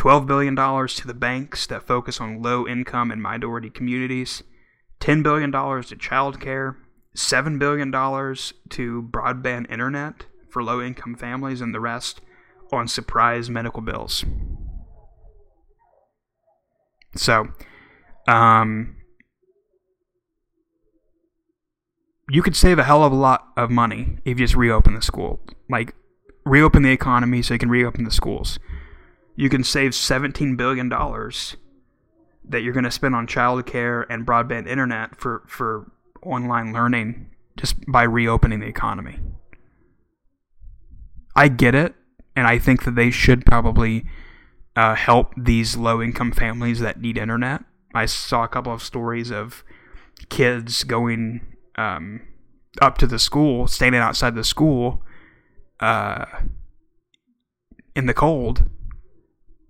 [0.00, 4.42] $12 billion to the banks that focus on low income and minority communities,
[5.00, 6.78] $10 billion to child care,
[7.14, 12.22] $7 billion to broadband internet for low income families, and the rest
[12.72, 14.24] on surprise medical bills.
[17.14, 17.48] So,
[18.26, 18.96] um,
[22.30, 25.02] you could save a hell of a lot of money if you just reopen the
[25.02, 25.40] school.
[25.68, 25.94] Like,
[26.46, 28.58] reopen the economy so you can reopen the schools.
[29.40, 35.18] You can save $17 billion that you're going to spend on childcare and broadband internet
[35.18, 35.90] for, for
[36.22, 39.18] online learning just by reopening the economy.
[41.34, 41.94] I get it,
[42.36, 44.04] and I think that they should probably
[44.76, 47.64] uh, help these low income families that need internet.
[47.94, 49.64] I saw a couple of stories of
[50.28, 51.40] kids going
[51.76, 52.20] um,
[52.82, 55.02] up to the school, standing outside the school
[55.80, 56.26] uh,
[57.96, 58.68] in the cold,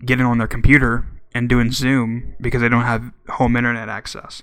[0.04, 4.42] getting on their computer and doing Zoom because they don't have home internet access.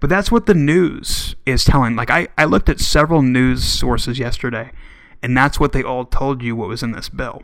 [0.00, 1.94] But that's what the news is telling.
[1.94, 4.72] Like, I, I looked at several news sources yesterday,
[5.22, 7.42] and that's what they all told you what was in this bill.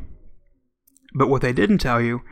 [1.14, 2.22] But what they didn't tell you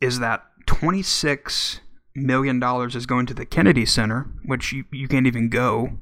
[0.00, 1.80] is that $26
[2.14, 5.98] million is going to the Kennedy Center, which you, you can't even go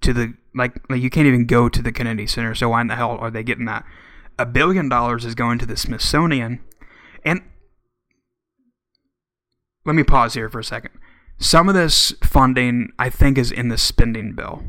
[0.00, 2.88] to the, like, like, you can't even go to the Kennedy Center, so why in
[2.88, 3.84] the hell are they getting that?
[4.38, 6.60] A billion dollars is going to the Smithsonian.
[7.24, 7.42] And
[9.84, 10.92] let me pause here for a second.
[11.38, 14.62] Some of this funding, I think, is in the spending bill.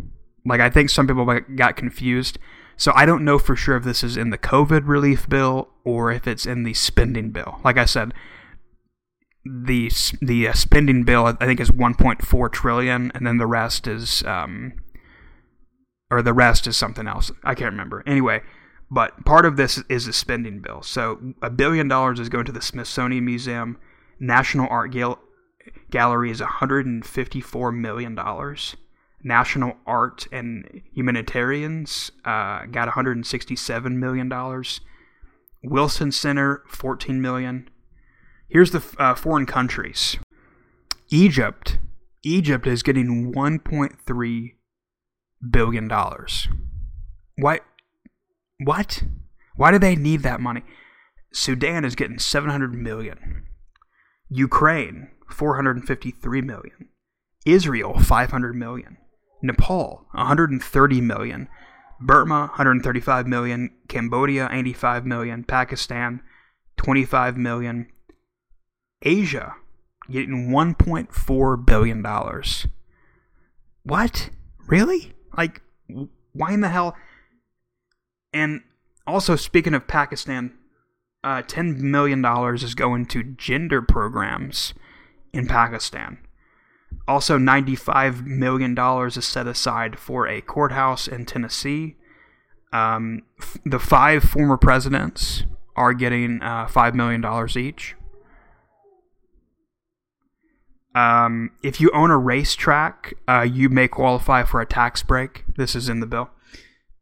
[0.46, 2.40] Like, I think some people got confused.
[2.76, 6.12] So I don't know for sure if this is in the COVID relief bill or
[6.12, 7.60] if it's in the spending bill.
[7.64, 8.14] Like I said,
[9.46, 14.24] the the uh, spending bill I think is 1.4 trillion, and then the rest is
[14.24, 14.74] um,
[16.10, 17.32] or the rest is something else.
[17.44, 18.04] I can't remember.
[18.08, 18.42] Anyway,
[18.90, 20.82] but part of this is a spending bill.
[20.82, 23.78] So a billion dollars is going to the Smithsonian Museum.
[24.24, 25.20] National Art Gal-
[25.92, 28.76] Gallery is 154 million dollars.
[29.22, 34.80] National Art and Humanitarians uh, got 167 million dollars.
[35.62, 37.70] Wilson Center 14 million.
[38.48, 40.18] Here's the uh, foreign countries.
[41.10, 41.80] Egypt.
[42.24, 44.54] Egypt is getting 1.3
[45.52, 46.48] billion dollars.
[47.38, 47.60] Why?
[48.64, 49.04] What?
[49.56, 50.64] Why do they need that money?
[51.34, 53.44] Sudan is getting 700 million.
[54.34, 56.90] Ukraine 453 million.
[57.46, 58.98] Israel 500 million.
[59.42, 61.50] Nepal 130 million,
[62.00, 66.22] Burma 135 million, Cambodia 85 million, Pakistan
[66.78, 67.88] 25 million,
[69.02, 69.56] Asia
[70.10, 72.68] getting 1.4 billion dollars.
[73.84, 74.30] What?
[74.66, 75.14] Really?
[75.38, 75.62] Like
[76.32, 76.96] why in the hell?
[78.32, 78.62] And
[79.06, 80.54] also speaking of Pakistan,
[81.24, 84.74] uh, 10 million dollars is going to gender programs
[85.34, 86.18] in Pakistan.
[87.08, 91.96] Also, $95 million is set aside for a courthouse in Tennessee.
[92.72, 95.44] Um, f- the five former presidents
[95.76, 97.24] are getting uh, $5 million
[97.58, 97.96] each.
[100.96, 105.44] Um, if you own a racetrack, uh, you may qualify for a tax break.
[105.58, 106.30] This is in the bill.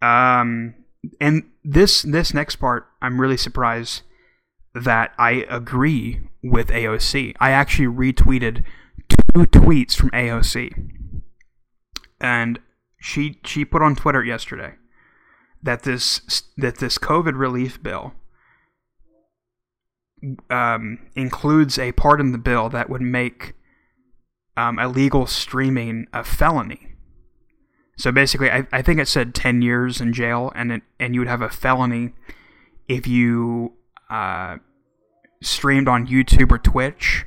[0.01, 0.75] Um,
[1.19, 4.03] and this this next part, I'm really surprised
[4.73, 7.35] that I agree with AOC.
[7.39, 8.63] I actually retweeted
[9.09, 10.89] two tweets from AOC,
[12.19, 12.59] and
[12.99, 14.75] she she put on Twitter yesterday
[15.63, 18.13] that this that this COVID relief bill
[20.49, 23.53] um, includes a part in the bill that would make
[24.55, 26.87] um, illegal streaming a felony.
[27.97, 31.21] So basically, I, I think it said ten years in jail, and it, and you
[31.21, 32.13] would have a felony
[32.87, 33.73] if you
[34.11, 34.57] uh,
[35.41, 37.25] streamed on YouTube or Twitch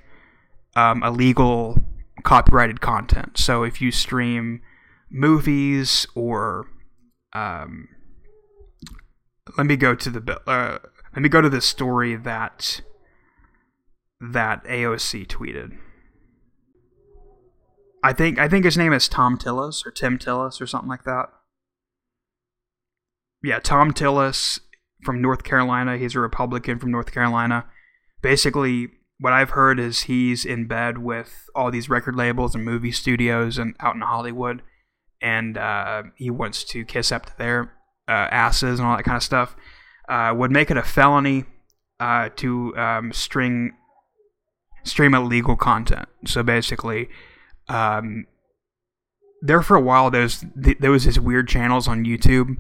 [0.77, 1.83] um, illegal
[2.23, 3.39] copyrighted content.
[3.39, 4.61] So if you stream
[5.11, 6.67] movies or
[7.33, 7.89] um,
[9.57, 10.79] let me go to the uh,
[11.15, 12.81] let me go to the story that
[14.21, 15.77] that AOC tweeted.
[18.03, 21.05] I think I think his name is Tom Tillis or Tim Tillis or something like
[21.05, 21.31] that.
[23.43, 24.61] Yeah, Tom Tillis
[25.05, 25.97] from North Carolina.
[25.97, 27.67] He's a Republican from North Carolina.
[28.23, 28.89] Basically,
[29.19, 33.59] what I've heard is he's in bed with all these record labels and movie studios
[33.59, 34.63] and out in Hollywood,
[35.21, 37.73] and uh, he wants to kiss up to their
[38.09, 39.55] uh, asses and all that kind of stuff.
[40.09, 41.45] Uh, would make it a felony
[42.01, 43.73] uh, to um, string
[44.83, 46.09] stream illegal content.
[46.27, 47.09] So basically,
[47.69, 48.27] um,
[49.41, 52.57] there for a while there was there was these weird channels on YouTube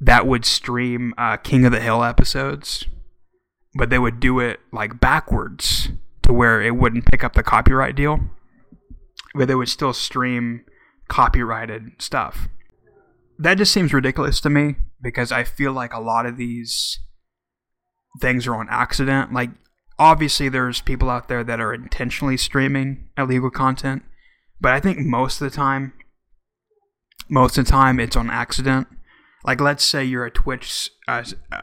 [0.00, 2.86] that would stream uh, King of the Hill episodes,
[3.74, 5.90] but they would do it like backwards
[6.22, 8.20] to where it wouldn't pick up the copyright deal,
[9.34, 10.64] but they would still stream
[11.08, 12.48] copyrighted stuff.
[13.38, 16.98] That just seems ridiculous to me because I feel like a lot of these
[18.20, 19.32] things are on accident.
[19.32, 19.50] Like
[19.98, 24.02] obviously there's people out there that are intentionally streaming illegal content
[24.64, 25.92] but I think most of the time,
[27.28, 28.86] most of the time it's on accident.
[29.44, 31.60] Like let's say you're a Twitch uh, uh,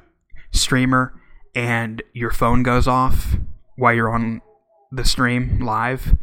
[0.52, 1.20] streamer
[1.56, 3.36] and your phone goes off
[3.76, 4.42] while you're on
[4.92, 6.16] the stream live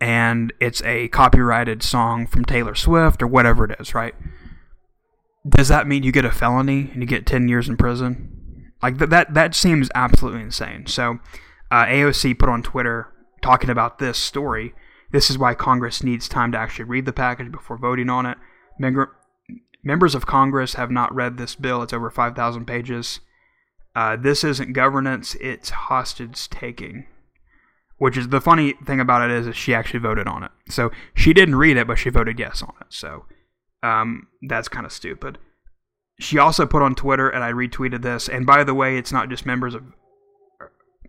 [0.00, 4.14] and it's a copyrighted song from Taylor Swift or whatever it is, right?
[5.48, 8.72] Does that mean you get a felony and you get 10 years in prison?
[8.82, 10.86] Like th- that that seems absolutely insane.
[10.86, 11.18] So,
[11.70, 13.12] uh, AOC put on Twitter
[13.42, 14.74] talking about this story
[15.12, 18.38] this is why Congress needs time to actually read the package before voting on it.
[19.86, 21.80] Members of Congress have not read this bill.
[21.80, 23.20] It's over 5,000 pages.
[23.94, 27.06] Uh, this isn't governance, it's hostage taking.
[27.98, 30.50] Which is the funny thing about it is, is she actually voted on it.
[30.68, 32.88] So she didn't read it, but she voted yes on it.
[32.90, 33.24] So
[33.82, 35.38] um, that's kind of stupid.
[36.18, 38.28] She also put on Twitter, and I retweeted this.
[38.28, 39.84] And by the way, it's not just members of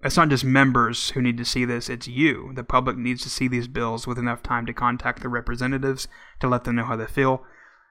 [0.04, 2.52] it's not just members who need to see this, it's you.
[2.54, 6.08] The public needs to see these bills with enough time to contact their representatives
[6.40, 7.44] to let them know how they feel.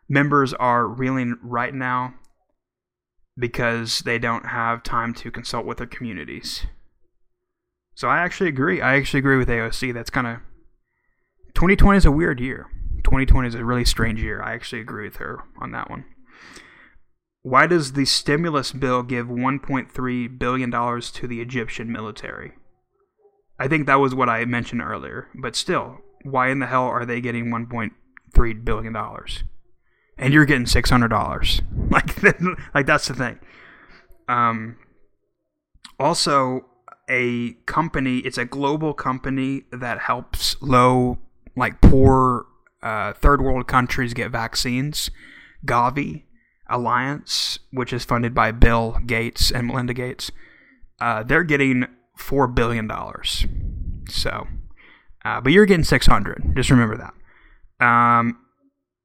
[0.09, 2.15] Members are reeling right now
[3.37, 6.67] because they don't have time to consult with their communities.
[7.95, 8.81] So I actually agree.
[8.81, 9.93] I actually agree with AOC.
[9.93, 10.39] That's kind of
[11.55, 12.67] 2020 is a weird year.
[13.05, 14.43] 2020 is a really strange year.
[14.43, 16.05] I actually agree with her on that one.
[17.43, 22.53] Why does the stimulus bill give 1.3 billion dollars to the Egyptian military?
[23.59, 27.07] I think that was what I mentioned earlier, but still, why in the hell are
[27.07, 29.45] they getting 1.3 billion dollars?
[30.19, 31.63] And you're getting $600.
[31.89, 32.21] Like
[32.75, 33.39] like that's the thing.
[34.29, 34.77] Um
[36.01, 36.67] also
[37.09, 41.19] a company, it's a global company that helps low
[41.57, 42.47] like poor
[42.83, 45.11] uh, third world countries get vaccines.
[45.65, 46.25] Gavi
[46.69, 50.31] Alliance, which is funded by Bill Gates and Melinda Gates,
[51.01, 51.87] uh, they're getting
[52.17, 53.47] four billion dollars.
[54.09, 54.47] So,
[55.25, 56.53] uh, but you're getting six hundred.
[56.55, 57.85] Just remember that.
[57.85, 58.39] Um,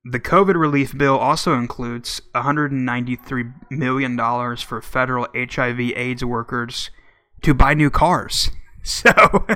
[0.03, 6.89] the COVID relief bill also includes 193 million dollars for federal HIV/AIDS workers
[7.43, 8.51] to buy new cars.
[8.83, 9.11] So.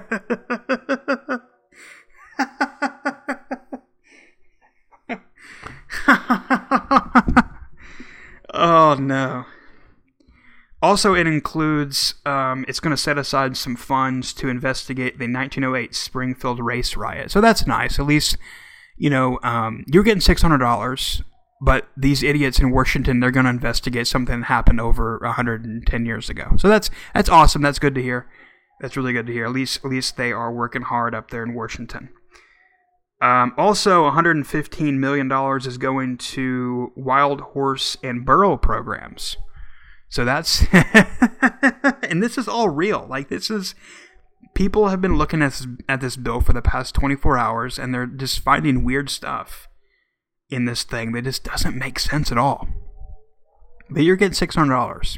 [8.56, 9.46] Oh no.
[10.82, 15.96] Also, it includes, um, it's going to set aside some funds to investigate the 1908
[15.96, 17.32] Springfield race riot.
[17.32, 18.00] So that's nice.
[18.00, 18.38] At least,
[18.98, 21.24] you know, um, you're getting $600,
[21.62, 26.30] but these idiots in Washington, they're going to investigate something that happened over 110 years
[26.30, 26.54] ago.
[26.58, 27.62] So that's that's awesome.
[27.62, 28.28] That's good to hear.
[28.82, 29.46] That's really good to hear.
[29.46, 32.10] At least, at least they are working hard up there in Washington.
[33.22, 39.38] Um, also, 115 million dollars is going to wild horse and burro programs.
[40.10, 40.66] So that's
[42.04, 43.06] and this is all real.
[43.10, 43.76] Like this is
[44.56, 47.94] people have been looking at this, at this bill for the past 24 hours and
[47.94, 49.68] they're just finding weird stuff
[50.50, 52.68] in this thing that just doesn't make sense at all.
[53.90, 55.18] But you're getting $600.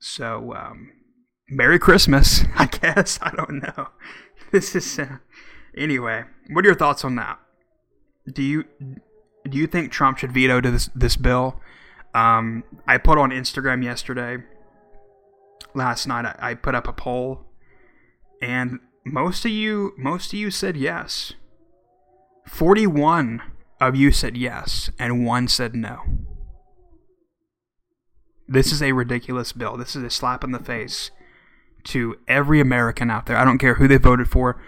[0.00, 0.90] So, um,
[1.48, 3.18] Merry Christmas, I guess.
[3.22, 3.88] I don't know.
[4.50, 5.16] This is uh,
[5.74, 6.24] anyway.
[6.50, 7.38] What are your thoughts on that?
[8.30, 8.64] Do you
[9.48, 11.58] do you think Trump should veto this this bill?
[12.14, 14.44] Um, I put on Instagram yesterday.
[15.74, 17.46] Last night, I, I put up a poll,
[18.40, 21.32] and most of you most of you said yes.
[22.46, 23.42] Forty one
[23.80, 26.00] of you said yes, and one said no.
[28.46, 29.76] This is a ridiculous bill.
[29.76, 31.10] This is a slap in the face
[31.84, 33.36] to every American out there.
[33.36, 34.60] I don't care who they voted for.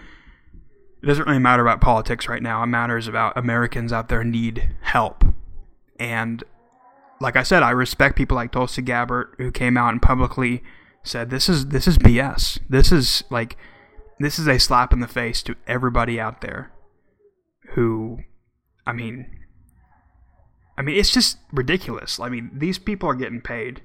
[1.03, 2.63] it doesn't really matter about politics right now.
[2.63, 5.23] It matters about Americans out there need help.
[5.99, 6.43] And
[7.21, 10.63] like I said, I respect people like Tulsi Gabbard who came out and publicly
[11.05, 12.59] said this is this is BS.
[12.69, 13.57] This is like
[14.19, 16.71] this is a slap in the face to everybody out there
[17.73, 18.19] who
[18.85, 19.27] I mean
[20.77, 22.19] I mean it's just ridiculous.
[22.19, 23.81] I mean these people are getting paid.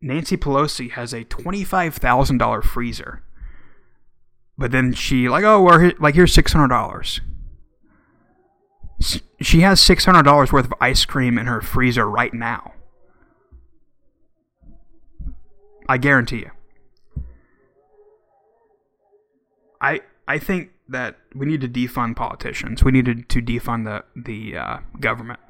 [0.00, 3.24] Nancy Pelosi has a $25,000 freezer.
[4.56, 7.20] But then she like, "Oh, we're here, like here's $600."
[9.40, 12.74] She has $600 worth of ice cream in her freezer right now.
[15.88, 16.50] I guarantee you.
[19.80, 22.82] I I think that we need to defund politicians.
[22.82, 25.40] We need to, to defund the the uh, government.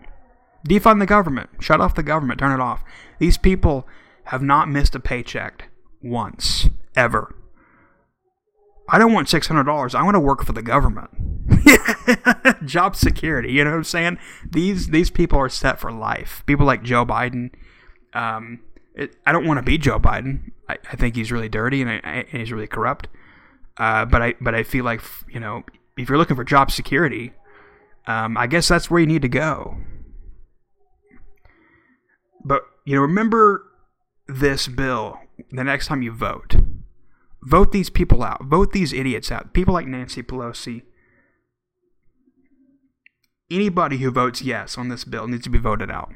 [0.68, 1.50] Defund the government.
[1.60, 2.40] Shut off the government.
[2.40, 2.82] Turn it off.
[3.18, 3.86] These people
[4.24, 5.70] have not missed a paycheck
[6.02, 7.34] once ever.
[8.88, 9.94] I don't want six hundred dollars.
[9.94, 11.10] I want to work for the government.
[12.64, 13.52] Job security.
[13.52, 14.18] You know what I'm saying?
[14.50, 16.42] These these people are set for life.
[16.46, 17.50] People like Joe Biden.
[18.14, 18.60] Um,
[18.98, 20.50] it, I don't want to be Joe Biden.
[20.68, 23.08] I, I think he's really dirty and, I, and he's really corrupt.
[23.78, 25.62] Uh, but I but I feel like you know
[25.96, 27.32] if you're looking for job security,
[28.06, 29.78] um, I guess that's where you need to go.
[32.44, 33.64] But you know, remember
[34.26, 35.20] this bill
[35.52, 36.56] the next time you vote.
[37.42, 38.44] Vote these people out.
[38.44, 39.54] Vote these idiots out.
[39.54, 40.82] People like Nancy Pelosi.
[43.48, 46.12] Anybody who votes yes on this bill needs to be voted out.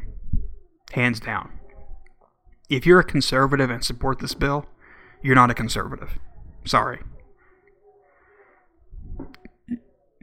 [0.91, 1.61] Hands down.
[2.73, 4.65] If you're a conservative and support this bill,
[5.23, 6.19] you're not a conservative.
[6.65, 7.01] Sorry.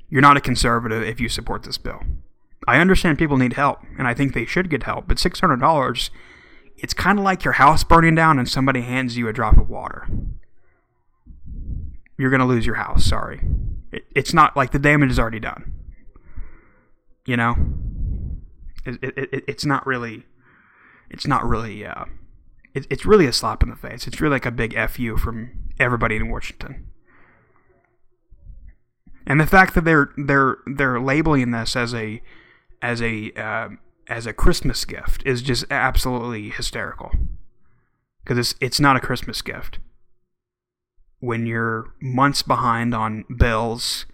[0.09, 2.01] You're not a conservative if you support this bill.
[2.67, 6.09] I understand people need help, and I think they should get help, but $600,
[6.75, 9.69] it's kind of like your house burning down and somebody hands you a drop of
[9.69, 10.07] water.
[12.17, 13.41] You're going to lose your house, sorry.
[13.91, 15.73] It, it's not like the damage is already done.
[17.27, 17.55] You know?
[18.85, 20.25] It, it, it's not really.
[21.11, 21.85] It's not really.
[21.85, 22.05] Uh,
[22.73, 24.07] it's really a slap in the face.
[24.07, 26.87] It's really like a big fu from everybody in Washington.
[29.25, 32.21] And the fact that they're they're they're labeling this as a
[32.81, 33.69] as a uh,
[34.07, 37.11] as a Christmas gift is just absolutely hysterical.
[38.23, 39.79] Because it's it's not a Christmas gift.
[41.19, 44.05] When you're months behind on bills,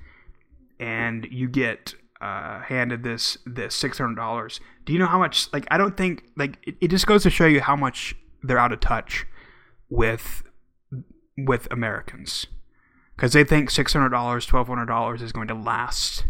[0.80, 5.51] and you get uh, handed this this six hundred dollars, do you know how much?
[5.53, 8.16] Like I don't think like it, it just goes to show you how much
[8.48, 9.26] they're out of touch
[9.89, 10.43] with
[11.38, 12.48] with Americans
[13.16, 16.26] because they think six hundred dollars, twelve hundred dollars is going to last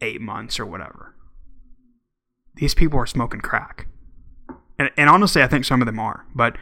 [0.00, 1.14] eight months or whatever.
[2.56, 3.86] These people are smoking crack,
[4.78, 6.26] and, and honestly, I think some of them are.
[6.34, 6.56] But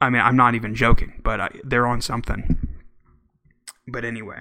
[0.00, 1.20] I mean, I'm not even joking.
[1.22, 2.68] But I, they're on something.
[3.86, 4.40] But anyway,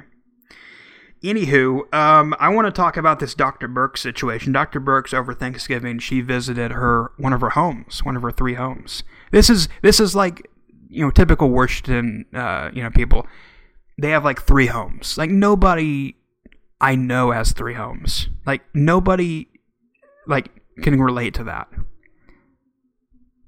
[1.23, 3.67] anywho, um, I want to talk about this Dr.
[3.67, 4.51] Birx situation.
[4.51, 4.79] Dr.
[4.79, 9.03] Birx over Thanksgiving, she visited her one of her homes, one of her three homes.
[9.31, 10.49] This is this is like
[10.89, 13.27] you know typical Washington, uh, you know people
[13.97, 15.17] they have like three homes.
[15.17, 16.15] Like nobody
[16.81, 18.27] I know has three homes.
[18.45, 19.47] Like nobody
[20.27, 20.49] like
[20.81, 21.67] can relate to that.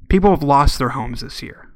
[0.10, 1.70] People have lost their homes this year.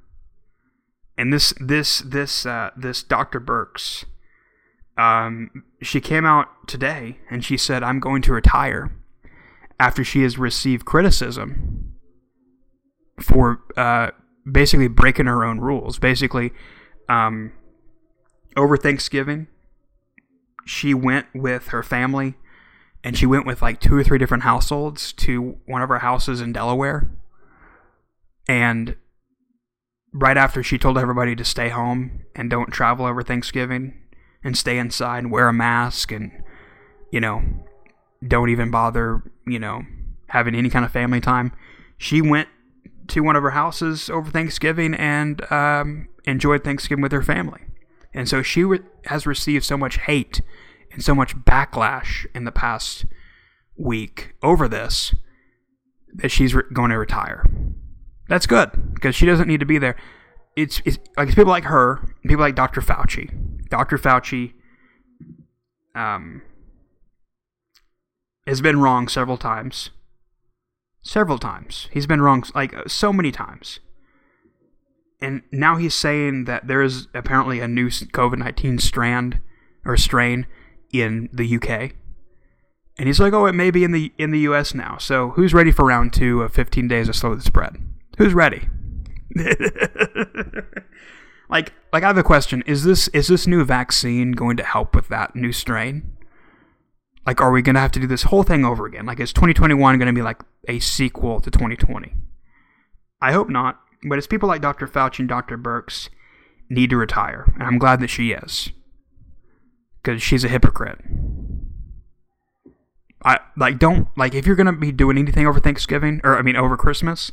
[1.18, 3.39] And this this this uh, this Dr.
[3.39, 4.06] Birx
[4.98, 8.92] um, she came out today and she said I'm going to retire
[9.80, 11.94] after she has received criticism
[13.20, 14.12] for uh,
[14.50, 15.98] basically breaking her own rules.
[15.98, 16.52] Basically,
[17.10, 17.52] um,
[18.56, 19.48] over Thanksgiving,
[20.66, 22.36] she went with her family
[23.04, 26.42] and she went with like two or three different households to one of our houses
[26.42, 27.10] in Delaware.
[28.48, 28.96] And
[30.14, 34.01] right after she told everybody to stay home and don't travel over Thanksgiving
[34.44, 36.32] and stay inside and wear a mask and,
[37.12, 37.44] you know,
[38.28, 39.84] don't even bother, you know,
[40.28, 41.52] having any kind of family time,
[41.98, 42.48] she went
[43.08, 47.62] to one of her houses over Thanksgiving and um, enjoyed Thanksgiving with her family.
[48.14, 50.42] And so she re- has received so much hate
[50.92, 53.06] and so much backlash in the past
[53.78, 55.16] week over this
[56.14, 57.46] that she's re- going to retire.
[58.28, 59.96] That's good because she doesn't need to be there.
[60.56, 62.82] It's, it's like it's people like her, people like Dr.
[62.82, 63.70] Fauci.
[63.70, 63.97] Dr.
[63.97, 64.54] Fauci
[65.95, 66.41] um,
[68.45, 69.91] has been wrong several times.
[71.02, 71.88] Several times.
[71.91, 73.80] He's been wrong like so many times
[75.22, 79.39] and now he's saying that there is apparently a new COVID nineteen strand
[79.86, 80.47] or strain
[80.91, 81.93] in the UK,
[82.97, 85.54] and he's like, "Oh, it may be in the in the US now." So who's
[85.54, 87.78] ready for round two of 15 days of slow the spread?
[88.18, 88.68] Who's ready?
[91.49, 94.95] like like I have a question: Is this is this new vaccine going to help
[94.95, 96.17] with that new strain?
[97.25, 99.05] Like, are we going to have to do this whole thing over again?
[99.05, 102.15] Like, is 2021 going to be like a sequel to 2020?
[103.21, 103.79] I hope not.
[104.03, 104.88] But it's people like Dr.
[104.88, 105.57] Fauci and Dr.
[105.57, 106.09] Birx
[106.69, 108.71] need to retire, and I'm glad that she is,
[110.01, 110.99] because she's a hypocrite.
[113.23, 116.55] I like don't like if you're gonna be doing anything over Thanksgiving or I mean
[116.55, 117.32] over Christmas,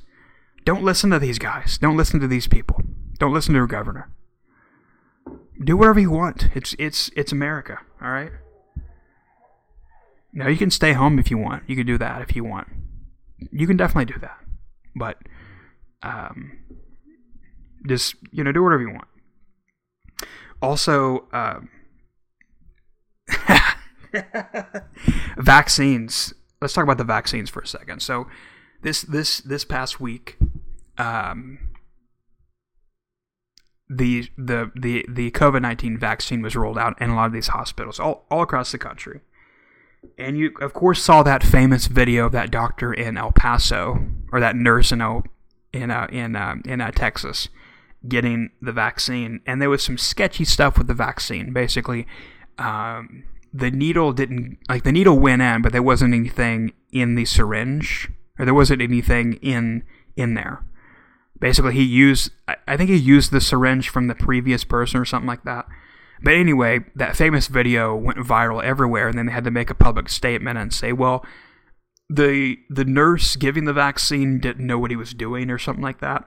[0.68, 1.78] don't listen to these guys.
[1.78, 2.82] Don't listen to these people.
[3.18, 4.10] Don't listen to your governor.
[5.64, 6.50] Do whatever you want.
[6.54, 8.32] It's it's it's America, all right?
[10.30, 11.62] Now you can stay home if you want.
[11.66, 12.68] You can do that if you want.
[13.50, 14.40] You can definitely do that.
[14.94, 15.16] But
[16.02, 16.58] um
[17.86, 19.08] just you know do whatever you want.
[20.60, 21.70] Also, um,
[25.38, 26.34] vaccines.
[26.60, 28.02] Let's talk about the vaccines for a second.
[28.02, 28.26] So,
[28.82, 30.36] this this this past week,
[30.98, 31.58] um,
[33.88, 37.48] the the the the COVID nineteen vaccine was rolled out in a lot of these
[37.48, 39.20] hospitals all all across the country,
[40.18, 44.40] and you of course saw that famous video of that doctor in El Paso or
[44.40, 45.24] that nurse in El,
[45.72, 47.48] in uh, in uh, in uh, Texas
[48.06, 51.52] getting the vaccine, and there was some sketchy stuff with the vaccine.
[51.52, 52.06] Basically,
[52.58, 57.24] um, the needle didn't like the needle went in, but there wasn't anything in the
[57.24, 59.82] syringe, or there wasn't anything in
[60.16, 60.62] in there.
[61.40, 62.32] Basically, he used
[62.66, 65.66] I think he used the syringe from the previous person or something like that.
[66.22, 69.74] But anyway, that famous video went viral everywhere, and then they had to make a
[69.74, 71.24] public statement and say, well.
[72.10, 76.00] The the nurse giving the vaccine didn't know what he was doing or something like
[76.00, 76.24] that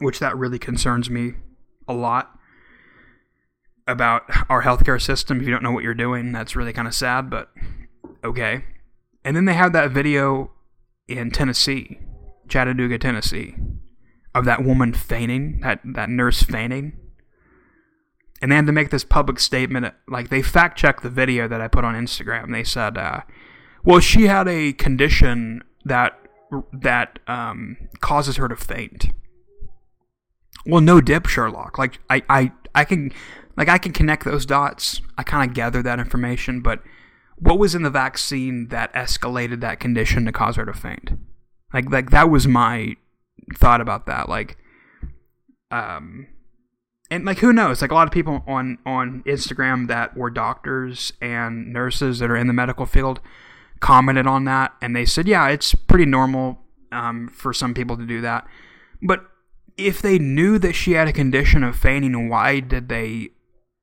[0.00, 1.34] which that really concerns me
[1.88, 2.38] a lot
[3.86, 5.40] about our healthcare system.
[5.40, 7.50] If you don't know what you're doing, that's really kind of sad, but
[8.24, 8.64] okay.
[9.24, 10.52] And then they had that video
[11.08, 12.00] in Tennessee,
[12.48, 13.56] Chattanooga, Tennessee,
[14.36, 16.92] of that woman fainting, that, that nurse fainting.
[18.40, 19.94] And they had to make this public statement.
[20.06, 22.52] Like, they fact checked the video that I put on Instagram.
[22.52, 23.22] They said, uh,
[23.82, 26.18] well, she had a condition that
[26.72, 29.10] that um, causes her to faint.
[30.64, 31.78] Well, no dip, Sherlock.
[31.78, 33.12] Like I, I, I can,
[33.56, 35.00] like I can connect those dots.
[35.16, 36.82] I kind of gather that information, but
[37.36, 41.12] what was in the vaccine that escalated that condition to cause her to faint?
[41.72, 42.96] Like, like that was my
[43.54, 44.28] thought about that.
[44.28, 44.56] Like,
[45.70, 46.26] um,
[47.10, 47.82] and like who knows?
[47.82, 52.36] Like a lot of people on on Instagram that were doctors and nurses that are
[52.36, 53.20] in the medical field
[53.80, 56.58] commented on that, and they said, yeah, it's pretty normal
[56.92, 58.46] um, for some people to do that,
[59.02, 59.26] but
[59.76, 63.30] if they knew that she had a condition of fainting, why did they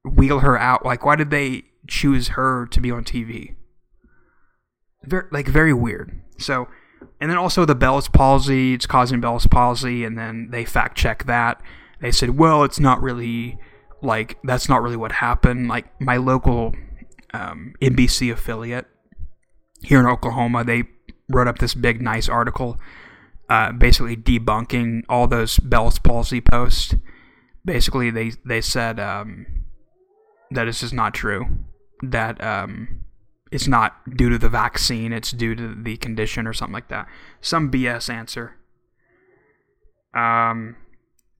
[0.03, 0.85] wheel her out?
[0.85, 3.55] Like, why did they choose her to be on TV?
[5.03, 6.19] Very, like, very weird.
[6.37, 6.67] So,
[7.19, 11.25] and then also the Bell's palsy, it's causing Bell's palsy, and then they fact check
[11.25, 11.61] that.
[12.01, 13.57] They said, well, it's not really,
[14.01, 15.67] like, that's not really what happened.
[15.67, 16.75] Like, my local
[17.33, 18.87] um, NBC affiliate
[19.83, 20.83] here in Oklahoma, they
[21.29, 22.77] wrote up this big, nice article
[23.49, 26.95] uh, basically debunking all those Bell's palsy posts.
[27.65, 29.45] Basically, they they said um,
[30.51, 31.45] that this is not true.
[32.01, 33.05] That um,
[33.53, 37.07] it's not due to the vaccine; it's due to the condition or something like that.
[37.41, 38.55] Some BS answer.
[40.13, 40.75] Um,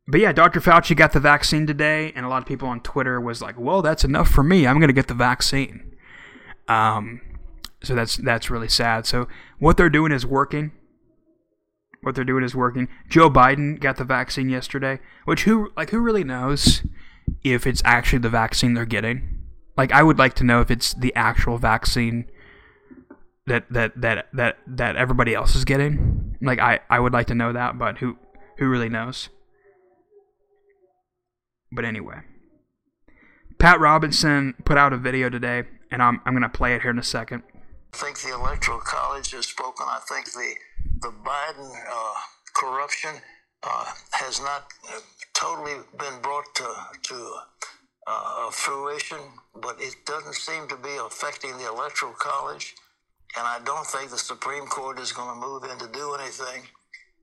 [0.07, 0.59] but yeah, Dr.
[0.59, 3.81] Fauci got the vaccine today, and a lot of people on Twitter was like, "Well,
[3.81, 4.65] that's enough for me.
[4.65, 5.95] I'm gonna get the vaccine."
[6.67, 7.21] Um,
[7.83, 9.05] so that's that's really sad.
[9.05, 9.27] So
[9.59, 10.71] what they're doing is working
[12.03, 12.89] what they're doing is working.
[13.09, 16.83] Joe Biden got the vaccine yesterday, which who like who really knows
[17.43, 19.42] if it's actually the vaccine they're getting?
[19.77, 22.25] Like I would like to know if it's the actual vaccine
[23.47, 26.37] that that that that that everybody else is getting.
[26.41, 28.17] Like I I would like to know that, but who
[28.57, 29.29] who really knows?
[31.71, 32.19] But anyway,
[33.57, 36.99] Pat Robinson put out a video today, and I'm I'm gonna play it here in
[36.99, 37.43] a second.
[37.93, 39.85] I think the Electoral College has spoken.
[39.89, 40.53] I think the
[41.01, 42.13] the Biden uh,
[42.53, 43.21] corruption
[43.63, 44.99] uh, has not uh,
[45.33, 46.67] totally been brought to,
[47.03, 47.33] to
[48.07, 49.19] uh, fruition,
[49.55, 52.75] but it doesn't seem to be affecting the Electoral College.
[53.37, 56.63] And I don't think the Supreme Court is going to move in to do anything.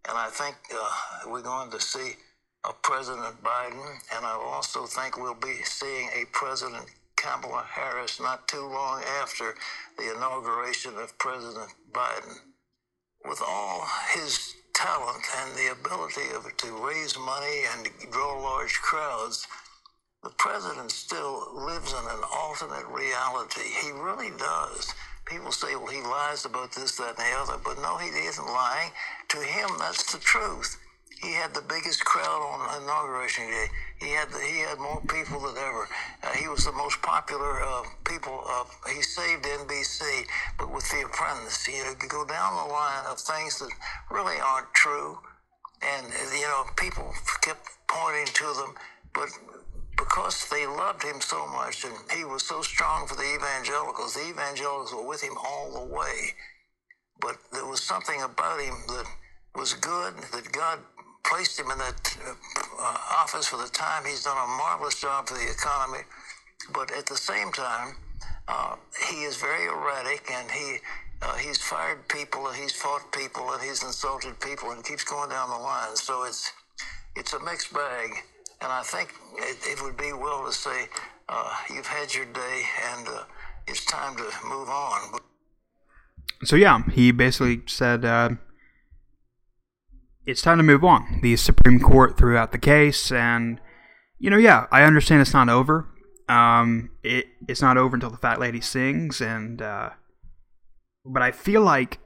[0.09, 2.15] And I think uh, we're going to see
[2.69, 6.85] a President Biden, and I also think we'll be seeing a President
[7.17, 9.55] Kamala Harris not too long after
[9.99, 12.37] the inauguration of President Biden
[13.25, 19.47] with all his talent and the ability of, to raise money and draw large crowds,
[20.23, 23.63] the president still lives in an alternate reality.
[23.83, 24.95] He really does.
[25.25, 28.47] People say, well, he lies about this, that, and the other, but no, he isn't
[28.47, 28.91] lying.
[29.29, 30.77] To him, that's the truth.
[31.23, 33.67] he had the biggest crowd on inauguration day.
[34.01, 35.89] He had the, he had more people than ever.
[36.23, 38.43] Uh, he was the most popular uh, people.
[38.49, 40.25] Uh, he saved NBC,
[40.59, 43.71] but with The Apprentice, you know, you go down the line of things that
[44.11, 45.19] really aren't true,
[45.83, 47.13] and you know, people
[47.43, 48.75] kept pointing to them,
[49.15, 49.29] but
[50.01, 54.29] because they loved him so much and he was so strong for the evangelicals, the
[54.31, 56.33] evangelicals were with him all the way.
[57.21, 59.05] But there was something about him that
[59.55, 60.79] was good, that God
[61.25, 64.05] placed him in that uh, office for the time.
[64.07, 66.05] He's done a marvelous job for the economy.
[66.73, 67.97] But at the same time,
[68.49, 68.77] uh,
[69.11, 70.77] he is very erratic and he
[71.23, 75.29] uh, he's fired people and he's fought people and he's insulted people and keeps going
[75.29, 75.95] down the line.
[75.95, 76.53] So it's
[77.17, 78.11] it's a mixed bag.
[78.63, 80.89] And I think it, it would be well to say,
[81.29, 83.25] uh, you've had your day and uh,
[83.67, 85.21] it's time to move on.
[86.45, 88.31] So, yeah, he basically said uh,
[90.27, 91.21] it's time to move on.
[91.23, 93.61] The Supreme Court threw out the case, and,
[94.19, 95.87] you know, yeah, I understand it's not over.
[96.29, 99.91] Um, it, it's not over until the fat lady sings, and, uh,
[101.05, 101.99] but I feel like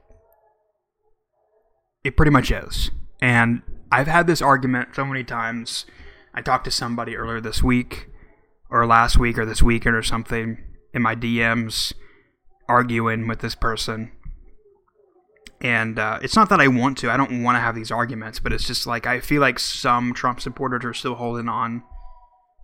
[2.04, 2.90] it pretty much is.
[3.20, 5.86] And I've had this argument so many times
[6.34, 8.08] I talked to somebody earlier this week,
[8.70, 10.58] or last week, or this weekend, or something
[10.92, 11.92] in my DMs,
[12.68, 14.12] arguing with this person.
[15.60, 17.10] And uh, it's not that I want to.
[17.10, 20.12] I don't want to have these arguments, but it's just like I feel like some
[20.12, 21.82] Trump supporters are still holding on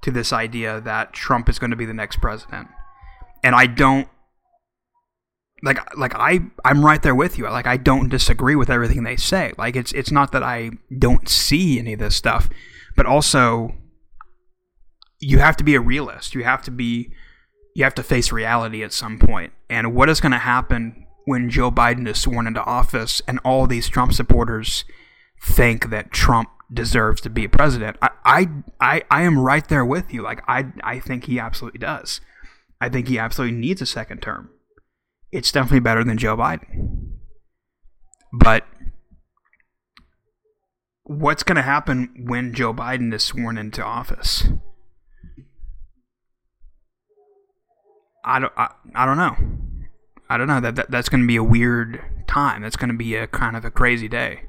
[0.03, 2.69] to this idea that Trump is going to be the next president.
[3.43, 4.09] And I don't
[5.63, 7.49] like like I I'm right there with you.
[7.49, 9.53] Like I don't disagree with everything they say.
[9.57, 12.51] Like it's it's not that I don't see any of this stuff
[13.01, 13.73] but also
[15.21, 16.35] you have to be a realist.
[16.35, 17.11] You have to be
[17.75, 19.55] you have to face reality at some point.
[19.71, 23.67] And what is going to happen when Joe Biden is sworn into office and all
[23.67, 24.85] these Trump supporters
[25.43, 27.97] think that Trump deserves to be president?
[28.03, 28.49] I I
[28.83, 30.21] I, I am right there with you.
[30.21, 32.21] Like I I think he absolutely does.
[32.83, 34.51] I think he absolutely needs a second term.
[35.33, 37.13] It's definitely better than Joe Biden.
[38.31, 38.67] But
[41.05, 44.45] what's going to happen when Joe Biden is sworn into office?
[48.25, 49.37] I don't, I, I don't know.
[50.29, 52.63] I don't know that, that that's going to be a weird time.
[52.63, 54.43] That's going to be a kind of a crazy day.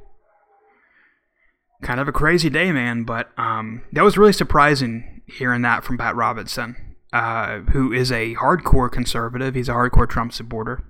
[1.82, 3.04] Kind of a crazy day, man.
[3.04, 6.76] But um, that was really surprising hearing that from Pat Robertson,
[7.12, 9.56] uh, who is a hardcore conservative.
[9.56, 10.84] He's a hardcore Trump supporter.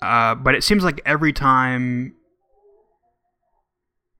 [0.00, 2.16] Uh, but it seems like every time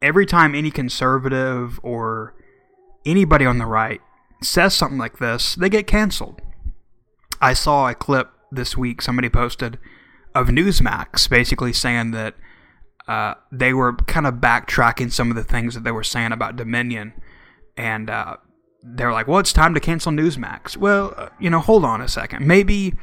[0.03, 2.35] every time any conservative or
[3.07, 4.01] anybody on the right
[4.43, 6.43] says something like this, they get canceled.
[7.41, 9.79] I saw a clip this week somebody posted
[10.35, 12.35] of Newsmax basically saying that
[13.09, 16.57] uh, they were kind of backtracking some of the things that they were saying about
[16.57, 17.13] Dominion,
[17.77, 18.37] and uh,
[18.83, 22.09] they're like, "Well, it's time to cancel Newsmax." Well, uh, you know, hold on a
[22.09, 22.47] second.
[22.47, 22.95] Maybe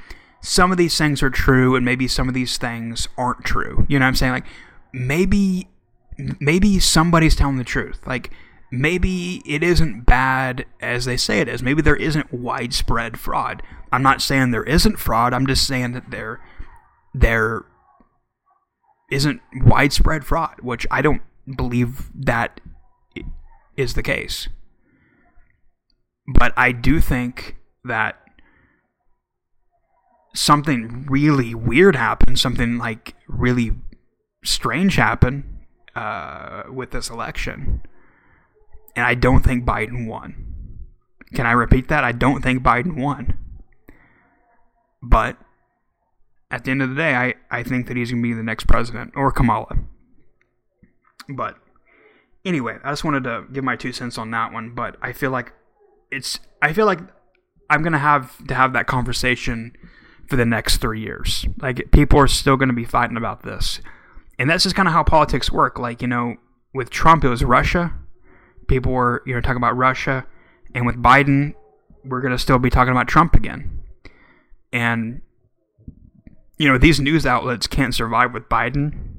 [0.42, 3.86] some of these things are true, and maybe some of these things aren't true.
[3.90, 4.32] You know what I'm saying?
[4.32, 4.48] Like,
[4.94, 5.68] maybe
[6.40, 8.00] maybe somebody's telling the truth.
[8.06, 8.34] Like mm.
[8.72, 11.64] maybe it isn't bad as they say it is.
[11.64, 13.64] Maybe there isn't widespread fraud.
[13.92, 15.34] I'm not saying there isn't fraud.
[15.34, 16.40] I'm just saying that there
[17.14, 17.66] there
[19.12, 21.24] isn't widespread fraud, which I don't
[21.58, 22.62] believe that
[23.76, 24.50] is the case.
[26.28, 28.20] But I do think that
[30.36, 33.72] something really weird happened, something like really
[34.44, 35.59] strange happened
[36.00, 37.82] uh, with this election.
[38.96, 40.46] And I don't think Biden won.
[41.34, 42.06] Can I repeat that?
[42.06, 43.38] I don't think Biden won.
[45.04, 45.38] But
[46.50, 48.44] at the end of the day, I, I think that he's going to be the
[48.44, 49.78] next president or Kamala.
[51.28, 51.58] But
[52.46, 54.74] anyway, I just wanted to give my two cents on that one.
[54.74, 55.52] But I feel like
[56.12, 57.00] it's, I feel like
[57.70, 59.76] I'm going to have to have that conversation
[60.28, 61.46] for the next three years.
[61.62, 63.82] Like, people are still going to be fighting about this
[64.40, 65.78] and that's just kind of how politics work.
[65.78, 66.38] Like you know,
[66.74, 67.94] with Trump, it was Russia.
[68.68, 70.26] People were you know talking about Russia,
[70.74, 71.54] and with Biden,
[72.06, 73.84] we're gonna still be talking about Trump again.
[74.72, 75.22] And
[76.58, 79.18] you know, these news outlets can't survive with Biden,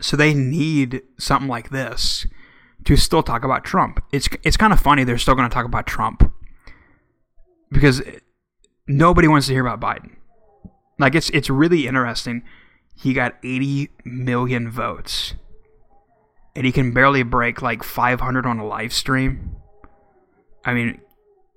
[0.00, 2.26] so they need something like this
[2.84, 4.04] to still talk about Trump.
[4.12, 6.30] It's it's kind of funny they're still to talk about Trump
[7.70, 8.02] because
[8.86, 10.16] nobody wants to hear about Biden.
[10.98, 12.42] Like it's it's really interesting
[12.94, 15.34] he got 80 million votes.
[16.56, 19.56] And he can barely break like 500 on a live stream.
[20.64, 21.00] I mean,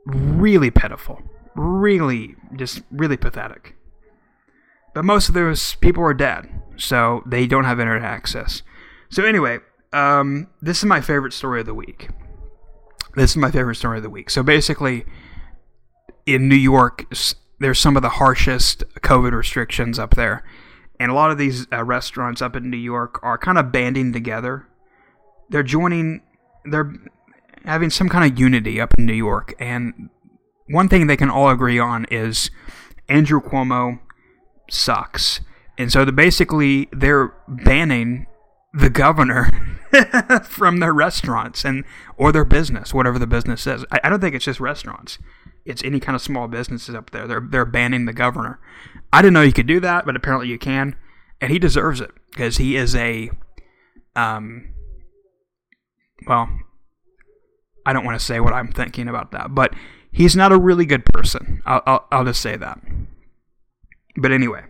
[0.06, 1.22] really pitiful.
[1.56, 3.76] Really, just really pathetic.
[4.94, 8.64] But most of those people are dead, so they don't have internet access.
[9.10, 9.60] So, anyway,
[9.94, 12.10] Um, this is my favorite story of the week.
[13.16, 14.30] This is my favorite story of the week.
[14.30, 15.06] So basically,
[16.26, 17.06] in New York,
[17.60, 20.44] there's some of the harshest COVID restrictions up there,
[21.00, 24.14] and a lot of these uh, restaurants up in New York are kind of banding
[24.14, 24.68] together.
[25.50, 26.22] They're joining.
[26.66, 26.94] They're
[27.66, 30.10] having some kind of unity up in New York, and
[30.70, 32.52] one thing they can all agree on is
[33.08, 34.00] Andrew Cuomo
[34.70, 35.42] sucks.
[35.78, 38.26] And so the, basically they're banning
[38.74, 39.50] the governor
[40.44, 41.86] from their restaurants and
[42.18, 43.86] or their business, whatever the business is.
[43.92, 45.20] I, I don't think it's just restaurants.
[45.66, 47.28] It's any kind of small businesses up there.
[47.28, 48.60] They're they're banning the governor.
[49.12, 50.96] I didn't know you could do that, but apparently you can,
[51.42, 53.32] and he deserves it because he is a
[54.16, 54.74] um
[56.26, 56.50] well,
[57.86, 59.74] I don't want to say what I'm thinking about that, but
[60.12, 61.62] he's not a really good person.
[61.66, 62.82] I'll, I'll, I'll just say that.
[64.16, 64.64] But anyway,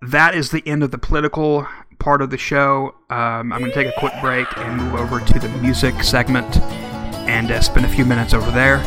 [0.00, 1.66] that is the end of the political
[1.98, 2.94] part of the show.
[3.10, 6.58] Um, I'm going to take a quick break and move over to the music segment
[7.28, 8.78] and uh, spend a few minutes over there.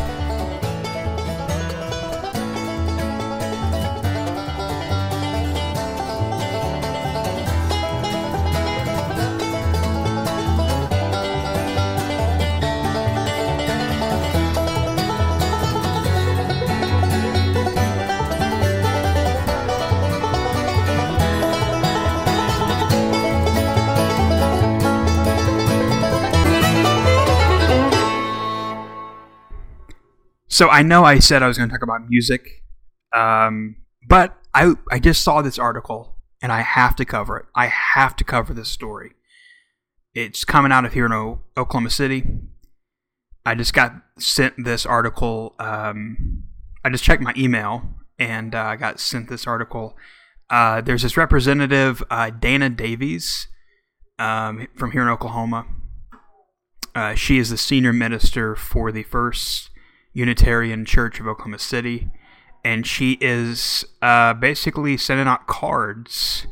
[30.58, 32.64] So I know I said I was going to talk about music,
[33.14, 33.76] um,
[34.10, 37.46] but I I just saw this article and I have to cover it.
[37.54, 39.12] I have to cover this story.
[40.16, 42.26] It's coming out of here in o- Oklahoma City.
[43.46, 45.54] I just got sent this article.
[45.60, 46.46] Um,
[46.84, 47.84] I just checked my email
[48.18, 49.96] and uh, I got sent this article.
[50.50, 53.48] Uh, there's this representative, uh, Dana Davies,
[54.18, 55.68] um, from here in Oklahoma.
[56.96, 59.70] Uh, she is the senior minister for the First
[60.18, 62.10] Unitarian Church of Oklahoma City,
[62.66, 66.48] and she is uh, basically sending out cards,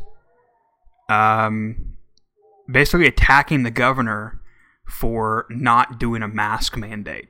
[1.10, 1.96] um,
[2.72, 4.40] basically attacking the governor
[4.88, 7.28] for not doing a mask mandate.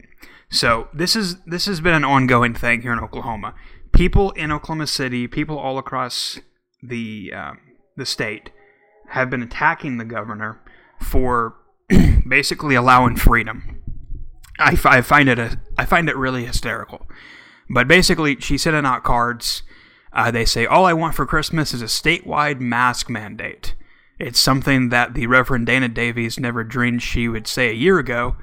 [0.50, 3.56] So this is this has been an ongoing thing here in Oklahoma.
[3.94, 6.42] People in Oklahoma City, people all across
[6.84, 7.60] the um,
[7.96, 8.52] the state,
[9.12, 10.62] have been attacking the governor
[11.00, 11.56] for
[12.28, 13.75] basically allowing freedom.
[14.60, 17.08] I, I find it a, I find it really hysterical.
[17.70, 19.64] But basically, she's sending out cards.
[20.14, 23.76] Uh, they say all I want for Christmas is a statewide mask mandate.
[24.18, 28.38] It's something that the Reverend Dana Davies never dreamed she would say a year ago.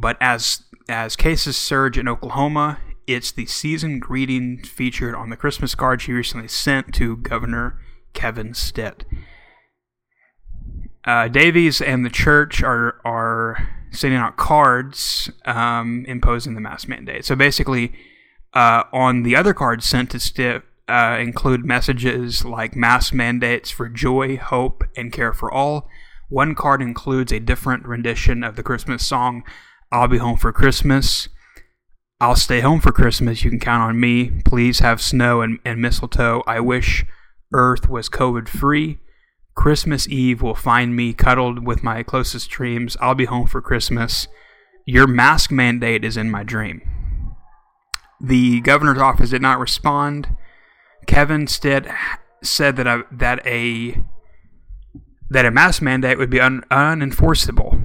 [0.00, 5.74] But as as cases surge in Oklahoma, it's the season greeting featured on the Christmas
[5.74, 7.78] card she recently sent to Governor
[8.14, 9.04] Kevin Stitt.
[11.04, 17.24] Uh, Davies and the church are are sending out cards um, imposing the mask mandate.
[17.24, 17.92] So basically,
[18.54, 23.88] uh, on the other cards sent to Stitt uh, include messages like mask mandates for
[23.88, 25.88] joy, hope, and care for all.
[26.28, 29.44] One card includes a different rendition of the Christmas song
[29.92, 31.28] "I'll Be Home for Christmas."
[32.20, 33.44] I'll stay home for Christmas.
[33.44, 34.30] You can count on me.
[34.44, 36.42] Please have snow and, and mistletoe.
[36.48, 37.04] I wish
[37.52, 38.98] Earth was COVID free.
[39.58, 42.96] Christmas Eve will find me cuddled with my closest dreams.
[43.00, 44.28] I'll be home for Christmas.
[44.86, 46.80] Your mask mandate is in my dream.
[48.20, 50.36] The governor's office did not respond.
[51.08, 51.88] Kevin Stitt
[52.40, 54.00] said that a, that a
[55.28, 57.82] that a mask mandate would be un, unenforceable.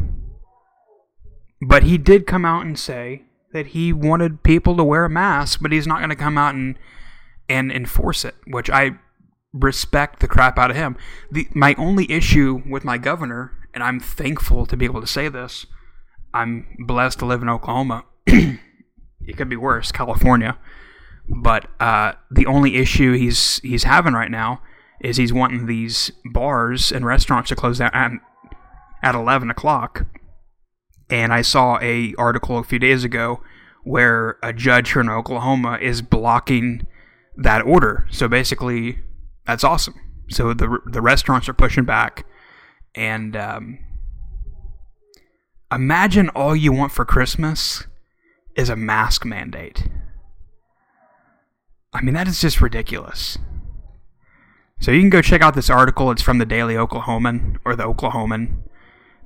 [1.59, 5.57] But he did come out and say that he wanted people to wear a mask,
[5.59, 6.77] but he's not going to come out and
[7.49, 8.99] and enforce it, which I
[9.53, 10.97] respect the crap out of him.
[11.31, 15.29] The my only issue with my governor, and I'm thankful to be able to say
[15.29, 15.65] this,
[16.33, 18.05] I'm blessed to live in Oklahoma.
[18.25, 20.57] it could be worse, California.
[21.29, 24.61] But uh, the only issue he's he's having right now
[24.99, 28.11] is he's wanting these bars and restaurants to close down at,
[29.03, 30.05] at 11 o'clock.
[31.09, 33.41] And I saw a article a few days ago
[33.83, 36.87] where a judge here in Oklahoma is blocking
[37.35, 38.07] that order.
[38.11, 38.99] So basically,
[39.45, 39.95] that's awesome.
[40.29, 42.25] So the the restaurants are pushing back,
[42.95, 43.79] and um,
[45.71, 47.85] imagine all you want for Christmas
[48.55, 49.87] is a mask mandate.
[51.93, 53.37] I mean, that is just ridiculous.
[54.79, 56.11] So you can go check out this article.
[56.11, 58.63] It's from the Daily Oklahoman or the Oklahoman.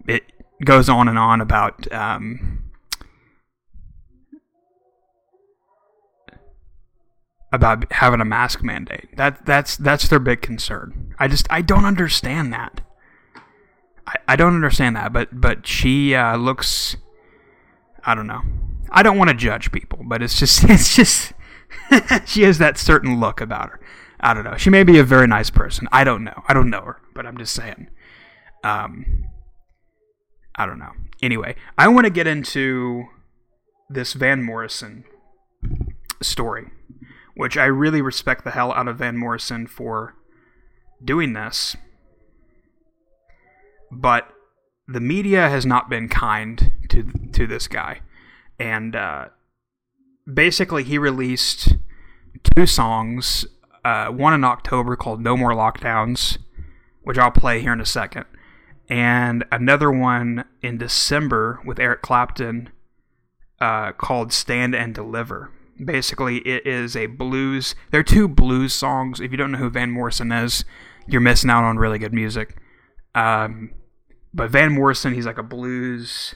[0.08, 0.24] It
[0.64, 2.67] goes on and on about um,
[7.52, 9.16] about having a mask mandate.
[9.16, 11.16] That that's that's their big concern.
[11.20, 12.82] I just I don't understand that.
[14.06, 16.98] I I don't understand that, but but she uh, looks.
[18.06, 18.42] I don't know.
[18.90, 21.34] I don't want to judge people, but it's just it's just
[22.26, 23.80] she has that certain look about her.
[24.20, 24.58] I don't know.
[24.58, 25.88] She may be a very nice person.
[25.92, 26.44] I don't know.
[26.48, 27.90] I don't know her, but I'm just saying.
[28.64, 29.26] Um,
[30.56, 30.92] I don't know.
[31.22, 33.06] Anyway, I want to get into
[33.90, 35.06] this Van Morrison
[36.22, 36.72] story,
[37.38, 40.16] which I really respect the hell out of Van Morrison for
[41.04, 41.78] doing this.
[43.92, 44.28] But
[44.88, 48.02] the media has not been kind to to this guy,
[48.60, 49.26] and uh,
[50.32, 51.76] basically he released
[52.56, 53.46] two songs,
[53.86, 56.40] uh, one in October called "No More Lockdowns,"
[57.04, 58.26] which I'll play here in a second,
[58.90, 62.72] and another one in December with Eric Clapton
[63.62, 65.52] uh, called "Stand and Deliver."
[65.84, 67.76] Basically, it is a blues.
[67.92, 69.20] there are two blues songs.
[69.20, 70.66] If you don't know who Van Morrison is,
[71.08, 72.58] you're missing out on really good music.
[73.14, 73.72] Um,
[74.34, 76.36] but Van Morrison, he's like a blues.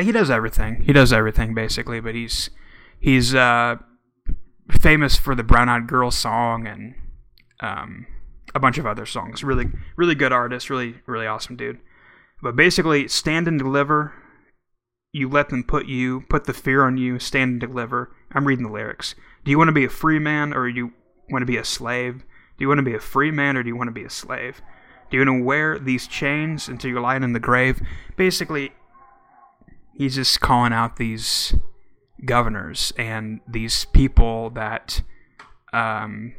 [0.00, 0.82] He does everything.
[0.82, 2.00] He does everything basically.
[2.00, 2.50] But he's
[3.00, 3.76] he's uh,
[4.70, 6.94] famous for the Brown Eyed Girl song and
[7.60, 8.06] um,
[8.54, 9.42] a bunch of other songs.
[9.42, 10.70] Really, really good artist.
[10.70, 11.78] Really, really awesome dude.
[12.42, 14.12] But basically, stand and deliver.
[15.12, 17.18] You let them put you, put the fear on you.
[17.18, 18.14] Stand and deliver.
[18.32, 19.14] I'm reading the lyrics.
[19.44, 20.92] Do you want to be a free man or do you
[21.28, 22.24] want to be a slave?
[22.56, 24.10] Do you want to be a free man or do you want to be a
[24.10, 24.62] slave?
[25.10, 27.82] Do you want to wear these chains until you're lying in the grave?
[28.16, 28.72] Basically,
[29.94, 31.54] he's just calling out these
[32.24, 35.02] governors and these people that
[35.72, 36.34] um,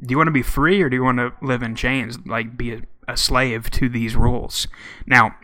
[0.00, 2.56] do you want to be free or do you want to live in chains like
[2.56, 4.66] be a, a slave to these rules
[5.06, 5.34] now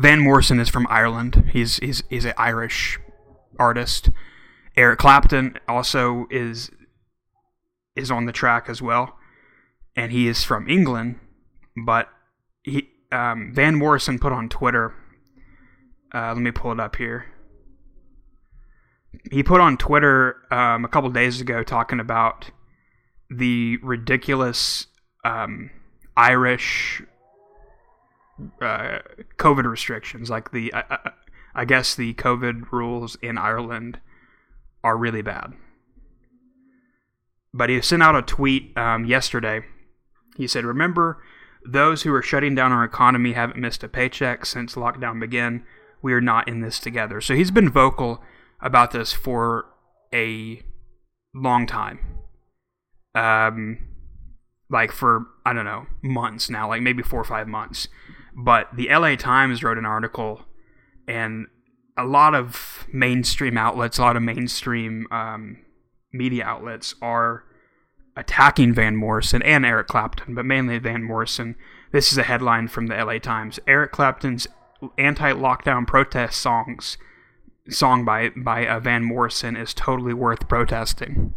[0.00, 1.50] van morrison is from ireland.
[1.52, 2.98] He's he's, he's an irish
[3.58, 4.10] artist.
[4.76, 6.70] Eric clapton also is
[7.96, 9.16] is on the track as well.
[9.96, 11.18] And he is from england
[11.76, 12.08] but
[12.62, 14.94] he um, van morrison put on twitter
[16.12, 17.26] uh, let me pull it up here.
[19.30, 22.50] He put on Twitter um, a couple days ago talking about
[23.28, 24.86] the ridiculous
[25.24, 25.70] um,
[26.16, 27.02] Irish
[28.60, 28.98] uh,
[29.38, 30.30] COVID restrictions.
[30.30, 31.10] Like the, uh, uh
[31.54, 34.00] I guess the COVID rules in Ireland
[34.82, 35.52] are really bad.
[37.52, 39.62] But he sent out a tweet um, yesterday.
[40.36, 41.22] He said, "Remember,
[41.66, 45.64] those who are shutting down our economy haven't missed a paycheck since lockdown began.
[46.00, 48.22] We are not in this together." So he's been vocal
[48.60, 49.66] about this for
[50.14, 50.62] a
[51.34, 51.98] long time.
[53.14, 53.78] Um,
[54.70, 57.88] like for I don't know months now, like maybe four or five months.
[58.34, 60.42] But the LA Times wrote an article,
[61.08, 61.46] and
[61.96, 65.58] a lot of mainstream outlets, a lot of mainstream um,
[66.12, 67.44] media outlets are
[68.16, 71.56] attacking Van Morrison and Eric Clapton, but mainly Van Morrison.
[71.92, 73.58] This is a headline from the LA Times.
[73.66, 74.46] Eric Clapton's
[74.96, 76.96] anti-lockdown protest songs
[77.68, 81.34] song by by uh, Van Morrison is totally worth protesting.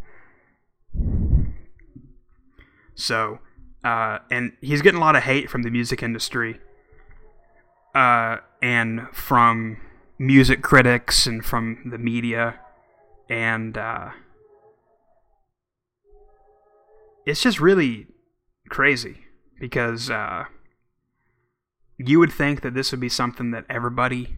[2.96, 3.40] So,
[3.84, 6.60] uh, and he's getting a lot of hate from the music industry,
[7.94, 9.78] uh, and from
[10.18, 12.60] music critics and from the media,
[13.30, 14.10] and uh,
[17.26, 18.08] it's just really
[18.70, 19.18] crazy
[19.60, 20.46] because uh,
[21.98, 24.36] you would think that this would be something that everybody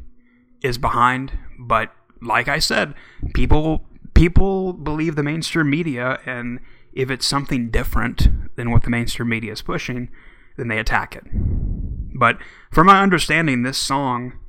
[0.62, 1.92] is behind, but
[2.22, 2.94] like I said,
[3.34, 6.60] people people believe the mainstream media and
[6.94, 10.10] if it's something different than what the mainstream media is pushing,
[10.58, 11.24] then they attack it.
[12.18, 12.38] But
[12.72, 14.40] from my understanding, this song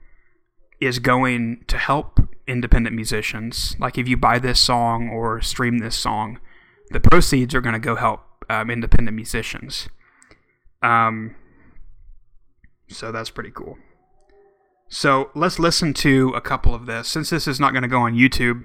[0.80, 3.76] is going to help independent musicians.
[3.78, 6.38] Like if you buy this song or stream this song,
[6.90, 9.88] the proceeds are going to go help um, independent musicians.
[10.82, 11.34] Um,
[12.88, 13.76] so that's pretty cool.
[14.88, 17.08] So let's listen to a couple of this.
[17.08, 18.62] Since this is not going to go on YouTube,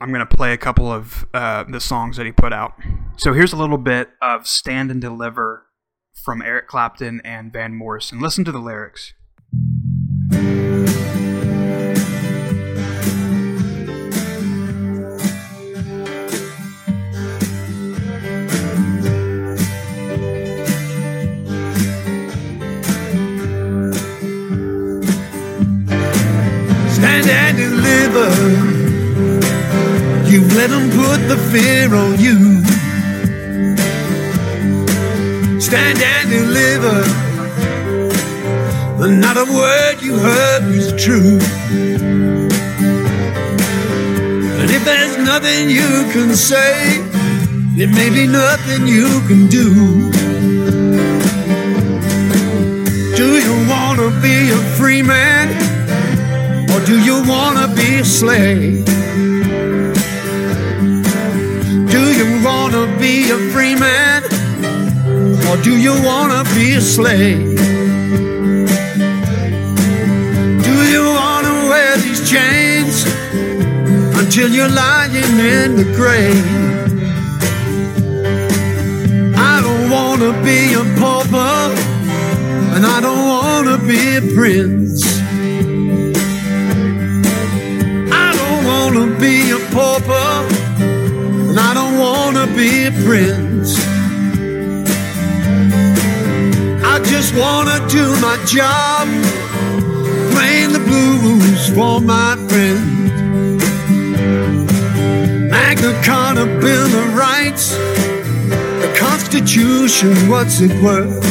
[0.00, 2.72] I'm going to play a couple of uh, the songs that he put out.
[3.18, 5.66] So here's a little bit of Stand and Deliver
[6.14, 8.20] from Eric Clapton and Van Morrison.
[8.20, 9.12] Listen to the lyrics.
[27.04, 28.30] stand and deliver.
[30.30, 32.73] You let them put the fear on you.
[35.74, 36.98] Stand and deliver.
[38.96, 41.40] But not a word you heard was true.
[44.60, 47.00] And if there's nothing you can say,
[47.74, 50.12] there may be nothing you can do.
[53.16, 55.48] Do you want to be a free man?
[56.70, 58.84] Or do you want to be a slave?
[61.90, 64.33] Do you want to be a free man?
[65.48, 67.56] Or do you want to be a slave?
[70.68, 73.04] Do you want to wear these chains
[74.18, 76.44] until you're lying in the grave?
[79.36, 81.74] I don't want to be a pauper,
[82.74, 85.04] and I don't want to be a prince.
[88.10, 90.30] I don't want to be a pauper,
[91.48, 93.43] and I don't want to be a prince.
[97.34, 99.08] To do my job,
[100.32, 103.60] playing the blues for my friends.
[105.50, 111.24] Magna Carta Bill of Rights, the Constitution, what's it worth?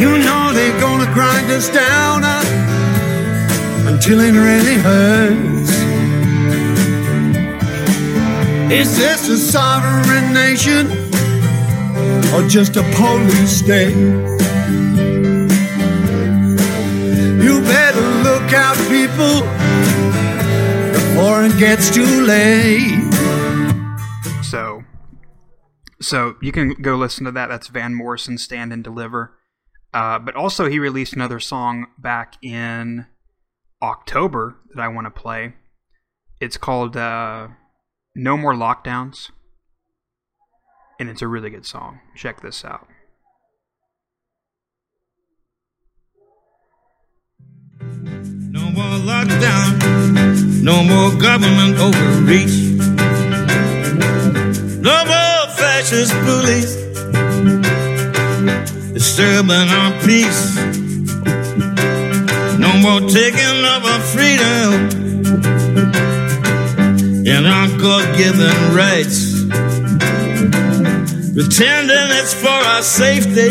[0.00, 2.42] You know they're gonna grind us down uh,
[3.86, 5.70] until it really hurts.
[8.72, 11.05] Is this a sovereign nation
[12.34, 13.96] or just a police state?
[17.42, 19.40] You better look out, people,
[20.92, 23.02] before it gets too late.
[24.42, 24.84] So,
[26.00, 27.48] so you can go listen to that.
[27.48, 29.38] That's Van Morrison, "Stand and Deliver."
[29.94, 33.06] Uh, but also, he released another song back in
[33.82, 35.54] October that I want to play.
[36.40, 37.48] It's called uh,
[38.14, 39.30] "No More Lockdowns,"
[40.98, 42.00] and it's a really good song.
[42.14, 42.88] Check this out.
[47.80, 52.56] No more lockdown, no more government overreach,
[54.80, 56.86] no more fascist bullies
[58.96, 60.56] disturbing our peace,
[62.58, 64.72] no more taking of our freedom.
[67.28, 69.35] And our God given rights,
[71.36, 73.50] pretending it's for our safety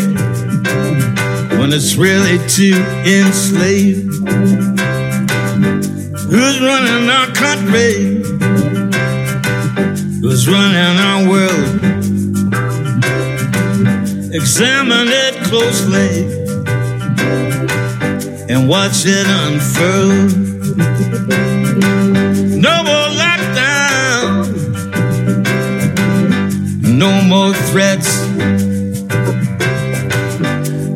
[1.56, 2.74] when it's really to
[3.06, 4.02] enslave.
[6.26, 8.24] Who's running our country?
[10.20, 11.74] Who's running our world?
[14.34, 16.26] Examine it closely
[18.48, 20.08] and watch it unfurl.
[22.66, 24.75] No more lockdown,
[26.96, 28.26] no more threats,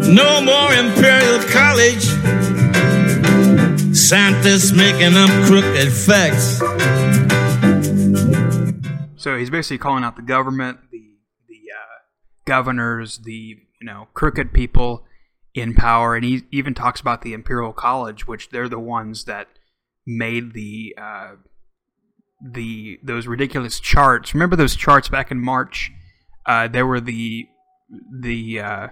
[0.08, 2.04] no more Imperial College.
[3.94, 6.58] Scientists making up crooked facts.
[9.16, 11.98] So he's basically calling out the government, the the uh,
[12.46, 15.04] governors, the you know crooked people
[15.54, 19.48] in power, and he even talks about the Imperial College, which they're the ones that
[20.06, 21.32] made the uh,
[22.42, 24.34] the those ridiculous charts.
[24.34, 25.90] Remember those charts back in March?
[26.46, 27.46] Uh, there were the
[28.20, 28.88] the uh,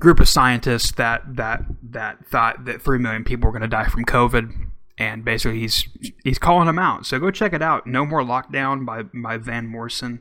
[0.00, 3.88] group of scientists that that that thought that three million people were going to die
[3.88, 4.52] from COVID,
[4.98, 5.88] and basically he's
[6.24, 7.06] he's calling them out.
[7.06, 7.86] So go check it out.
[7.86, 10.20] No more lockdown by by Van Morrison.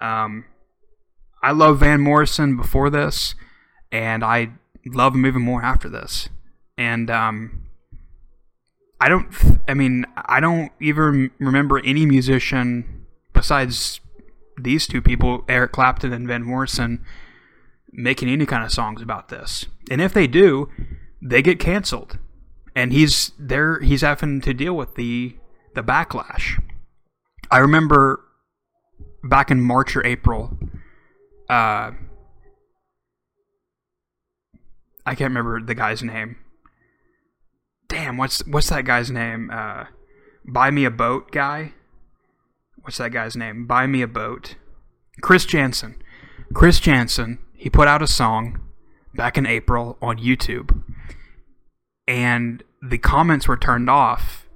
[0.00, 0.44] Um,
[1.42, 3.34] I love Van Morrison before this,
[3.92, 4.52] and I
[4.86, 6.28] love him even more after this.
[6.76, 7.65] And um,
[9.00, 9.28] I don't.
[9.68, 14.00] I mean, I don't even remember any musician besides
[14.58, 17.04] these two people, Eric Clapton and Van Morrison,
[17.92, 19.66] making any kind of songs about this.
[19.90, 20.70] And if they do,
[21.20, 22.18] they get canceled.
[22.74, 23.80] And he's there.
[23.80, 25.36] He's having to deal with the
[25.74, 26.60] the backlash.
[27.50, 28.22] I remember
[29.22, 30.58] back in March or April.
[31.48, 31.92] Uh,
[35.04, 36.36] I can't remember the guy's name.
[37.88, 39.50] Damn, what's what's that guy's name?
[39.52, 39.84] Uh,
[40.46, 41.72] Buy me a boat guy.
[42.82, 43.66] What's that guy's name?
[43.66, 44.54] Buy me a boat.
[45.20, 46.00] Chris Janson.
[46.54, 47.40] Chris Janson.
[47.54, 48.60] He put out a song
[49.14, 50.82] back in April on YouTube,
[52.06, 54.46] and the comments were turned off.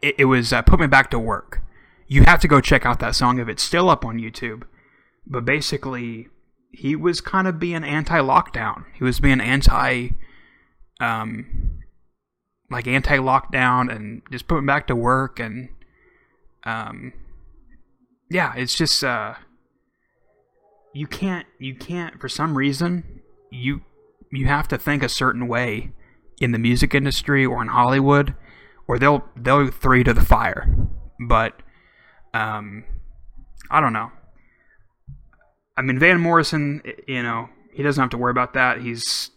[0.00, 1.60] It, it was uh, "Put Me Back to Work."
[2.06, 4.62] You have to go check out that song if it's still up on YouTube.
[5.26, 6.28] But basically,
[6.70, 8.84] he was kind of being anti-lockdown.
[8.94, 10.10] He was being anti,
[11.00, 11.80] um,
[12.70, 15.68] like anti-lockdown and just putting back to work and,
[16.64, 17.12] um,
[18.30, 19.34] yeah, it's just uh,
[20.94, 23.20] you can't you can't for some reason
[23.50, 23.82] you
[24.30, 25.92] you have to think a certain way
[26.40, 28.34] in the music industry or in Hollywood,
[28.88, 30.74] or they'll they'll throw you to the fire.
[31.20, 31.54] But
[32.32, 32.84] um,
[33.70, 34.10] I don't know.
[35.76, 38.80] I mean, Van Morrison, you know, he doesn't have to worry about that.
[38.80, 39.30] He's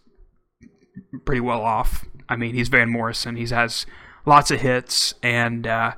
[1.26, 2.06] pretty well off.
[2.28, 3.36] I mean, he's Van Morrison.
[3.36, 3.86] He has
[4.26, 5.94] lots of hits, and uh,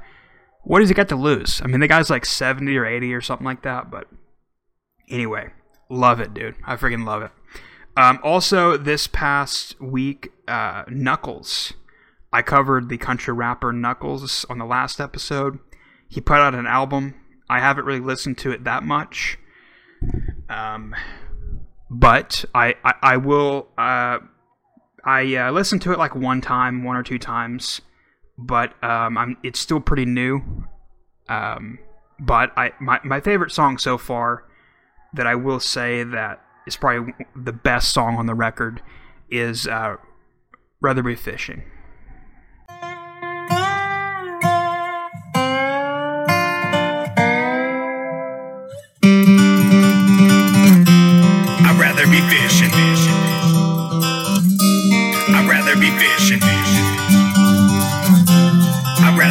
[0.64, 1.62] what does he got to lose?
[1.64, 4.08] I mean, the guy's like 70 or 80 or something like that, but
[5.10, 5.52] anyway,
[5.90, 6.56] love it, dude.
[6.66, 7.32] I freaking love it.
[7.96, 11.74] Um, also, this past week, uh, Knuckles.
[12.32, 15.60] I covered the country rapper Knuckles on the last episode.
[16.08, 17.16] He put out an album.
[17.50, 19.40] I haven't really listened to it that much.
[20.50, 20.96] Um,
[21.90, 23.70] but I, I, I will.
[23.78, 24.20] Uh,
[25.08, 27.80] I uh, listened to it like one time, one or two times,
[28.38, 30.66] but um, it's still pretty new.
[31.30, 31.80] Um,
[32.20, 34.44] but I my, my favorite song so far
[35.14, 38.82] that I will say that is probably the best song on the record
[39.30, 39.96] is uh,
[40.82, 41.64] Rather Be Fishing.
[51.64, 52.97] I'd rather be fishing.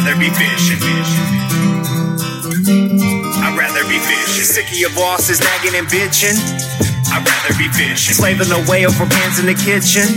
[0.07, 0.79] Rather be fishing.
[3.43, 4.47] I'd rather be fishing.
[4.47, 6.39] Sick of your bosses nagging and bitching.
[7.11, 8.15] I'd rather be fishing.
[8.15, 10.07] Slaving away over pans in the kitchen.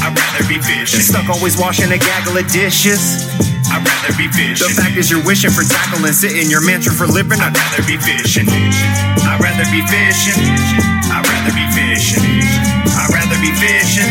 [0.00, 1.00] I'd rather be fishing.
[1.00, 3.28] Stuck always washing a gaggle of dishes.
[3.68, 4.64] I'd rather be fishing.
[4.64, 7.36] The fact is you're wishing for tackle and sit in your mansion for living.
[7.36, 8.48] I'd rather be fishing.
[8.48, 10.40] I'd rather be fishing.
[11.12, 12.24] I'd rather be fishing.
[12.96, 14.08] I'd rather be fishing.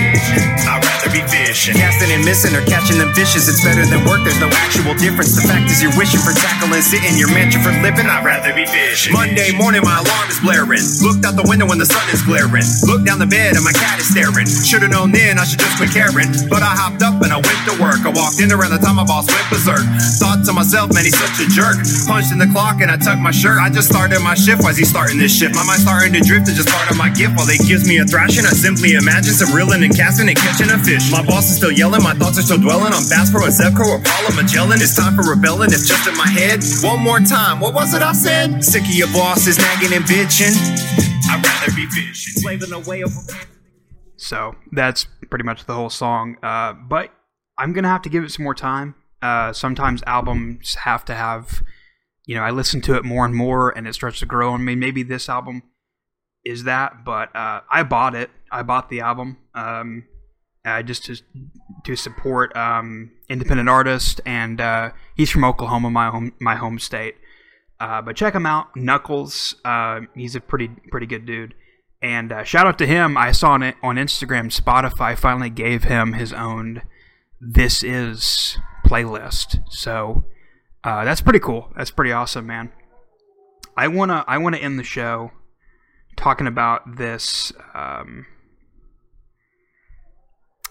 [0.69, 1.73] I'd rather be fishing.
[1.73, 3.49] Casting and missing or catching them fishes.
[3.49, 4.21] It's better than work.
[4.21, 5.33] There's no actual difference.
[5.33, 8.05] The fact is you're wishing for tackle and sit your mansion for living.
[8.05, 9.13] I'd rather be fishing.
[9.13, 10.85] Monday morning, my alarm is blaring.
[11.01, 12.67] Looked out the window when the sun is glaring.
[12.85, 14.45] Looked down the bed and my cat is staring.
[14.45, 16.29] Should've known then I should just quit caring.
[16.51, 18.05] But I hopped up and I went to work.
[18.05, 19.81] I walked in around the time my boss went berserk.
[20.21, 21.81] Thought to myself, man, he's such a jerk.
[22.05, 23.57] Punched in the clock and I tucked my shirt.
[23.57, 24.61] I just started my shift.
[24.61, 25.55] Why's he starting this shit?
[25.55, 27.33] My mind starting to drift is just part of my gift.
[27.39, 30.69] While they gives me a thrashing, I simply imagine some reeling and casting and catching
[30.69, 31.09] a fish.
[31.11, 33.87] My boss is still yelling, my thoughts are still dwelling on Bass Pro and Zebco
[33.87, 34.81] or Paula Magellan.
[34.81, 35.71] It's time for rebelling.
[35.71, 36.59] It's just in my head.
[36.83, 37.61] One more time.
[37.61, 38.63] What was it I said?
[38.63, 40.51] Sick of your bosses nagging and bitching.
[41.31, 42.41] I'd rather be fishing.
[42.41, 43.31] Slaving away over.
[44.17, 46.35] So that's pretty much the whole song.
[46.43, 47.11] Uh, but
[47.57, 48.95] I'm gonna have to give it some more time.
[49.21, 51.63] Uh, sometimes albums have to have,
[52.25, 54.65] you know, I listen to it more and more, and it starts to grow on
[54.65, 54.75] me.
[54.75, 55.63] Maybe this album
[56.43, 58.31] is that, but uh, I bought it.
[58.51, 60.05] I bought the album um,
[60.65, 61.17] uh, just to
[61.85, 67.15] to support um, independent artists, and uh, he's from Oklahoma, my home my home state.
[67.79, 69.55] Uh, but check him out, Knuckles.
[69.63, 71.53] Uh, he's a pretty pretty good dude.
[72.01, 73.17] And uh, shout out to him.
[73.17, 74.53] I saw on on Instagram.
[74.55, 76.81] Spotify finally gave him his own
[77.39, 79.61] "This Is" playlist.
[79.69, 80.25] So
[80.83, 81.71] uh, that's pretty cool.
[81.75, 82.71] That's pretty awesome, man.
[83.75, 85.31] I wanna I wanna end the show
[86.15, 88.25] talking about this um,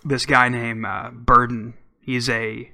[0.07, 1.74] this guy named uh, Burden.
[2.01, 2.73] He's a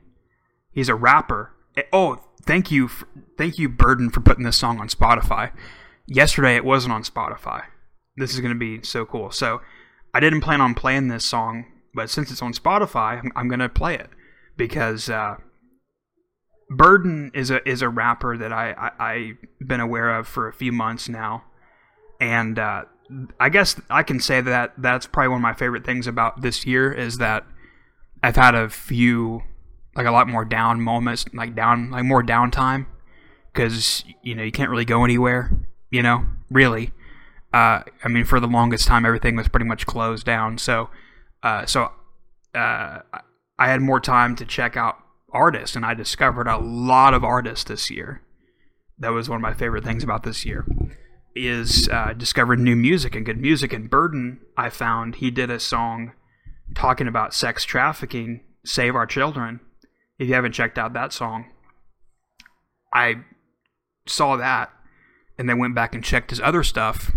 [0.73, 1.53] he's a rapper.
[1.77, 3.07] Eh, Oh, thank you, for,
[3.39, 5.53] thank you, Burden, for putting this song on Spotify.
[6.07, 7.65] Yesterday, it wasn't on Spotify.
[8.17, 9.31] This is gonna be so cool.
[9.31, 9.61] So,
[10.15, 11.65] I didn't plan on playing this song,
[11.95, 14.11] but since it's on Spotify, I'm, I'm gonna play it
[14.57, 15.37] because uh,
[16.69, 20.53] Burden is a is a rapper that I, I I've been aware of for a
[20.53, 21.45] few months now,
[22.21, 22.85] and uh,
[23.39, 26.67] I guess I can say that that's probably one of my favorite things about this
[26.67, 27.45] year is that
[28.23, 29.43] I've had a few
[29.95, 32.87] like a lot more down moments, like down like more downtime
[33.53, 35.51] because you know you can't really go anywhere,
[35.91, 36.93] you know, really.
[37.53, 40.57] Uh, I mean, for the longest time, everything was pretty much closed down.
[40.57, 40.89] So,
[41.43, 41.93] uh, so
[42.55, 43.01] uh,
[43.59, 44.97] I had more time to check out
[45.33, 48.23] artists, and I discovered a lot of artists this year.
[48.99, 50.65] That was one of my favorite things about this year
[51.35, 53.73] is uh, discovering new music and good music.
[53.73, 56.13] And Burden, I found he did a song
[56.75, 59.61] talking about sex trafficking, "Save Our Children."
[60.19, 61.51] If you haven't checked out that song,
[62.93, 63.25] I
[64.07, 64.71] saw that
[65.39, 67.11] and then went back and checked his other stuff.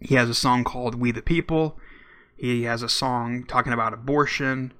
[0.00, 1.78] He has a song called "We the People."
[2.36, 4.72] He has a song talking about abortion.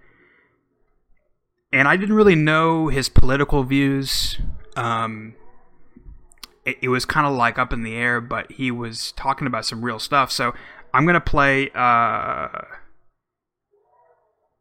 [1.73, 4.39] And I didn't really know his political views.
[4.77, 5.35] Um,
[6.65, 9.65] it, it was kind of like up in the air, but he was talking about
[9.65, 10.31] some real stuff.
[10.31, 10.55] So
[10.93, 12.49] I'm going to play uh,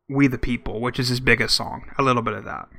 [0.10, 1.92] We the People, which is his biggest song.
[1.98, 2.70] A little bit of that.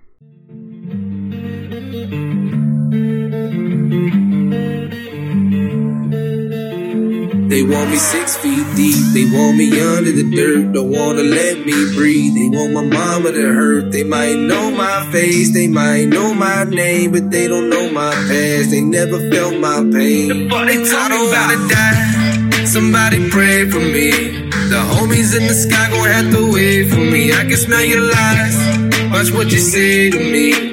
[7.49, 9.05] They want me six feet deep.
[9.13, 10.73] They want me under the dirt.
[10.73, 12.35] Don't wanna let me breathe.
[12.35, 13.93] They want my mama to hurt.
[13.93, 15.53] They might know my face.
[15.53, 18.71] They might know my name, but they don't know my past.
[18.71, 20.49] They never felt my pain.
[20.49, 22.65] But they talking about to die.
[22.67, 24.11] somebody pray for me.
[24.73, 27.33] The homies in the sky gon' have to wait for me.
[27.33, 28.57] I can smell your lies.
[29.13, 30.64] Watch what you say to me.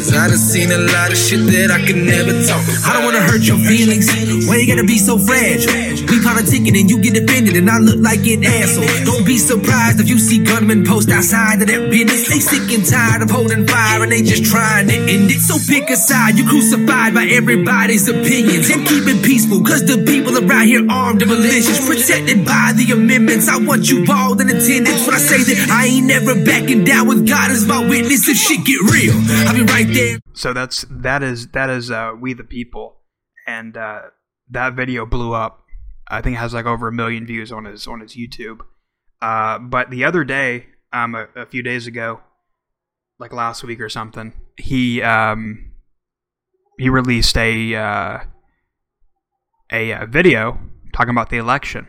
[0.00, 2.88] Cause I done seen a lot of shit that I can never talk about.
[2.88, 4.08] I don't wanna hurt your feelings.
[4.48, 5.76] Why you gotta be so fragile?
[6.08, 8.88] We politicking and you get offended and I look like an asshole.
[9.04, 12.32] Don't be surprised if you see gunmen post outside of that business.
[12.32, 15.44] They sick and tired of holding fire and they just trying to end it.
[15.44, 16.40] So pick a side.
[16.40, 19.60] You crucified by everybody's opinions and keep it peaceful.
[19.60, 23.52] Cause the people around here armed and malicious, protected by the amendments.
[23.52, 27.04] I want you all in attendance when I say that I ain't never backing down
[27.04, 28.24] with God as my witness.
[28.32, 29.12] If shit get real,
[29.44, 29.89] I'll be right
[30.34, 33.00] So that's that is that is uh, we the people,
[33.46, 34.00] and uh,
[34.50, 35.64] that video blew up.
[36.08, 38.60] I think it has like over a million views on his on his YouTube.
[39.20, 42.20] Uh, but the other day, um, a, a few days ago,
[43.18, 45.72] like last week or something, he um
[46.78, 48.18] he released a uh,
[49.72, 50.58] a, uh video
[50.92, 51.86] talking about the election,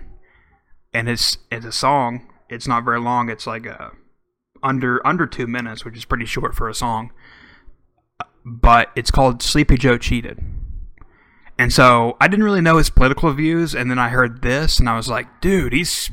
[0.93, 2.27] and it's it's a song.
[2.49, 3.29] It's not very long.
[3.29, 3.91] It's like a
[4.61, 7.11] under under two minutes, which is pretty short for a song
[8.45, 10.39] but it's called Sleepy Joe Cheated.
[11.57, 14.89] And so I didn't really know his political views, and then I heard this, and
[14.89, 16.09] I was like, dude, he's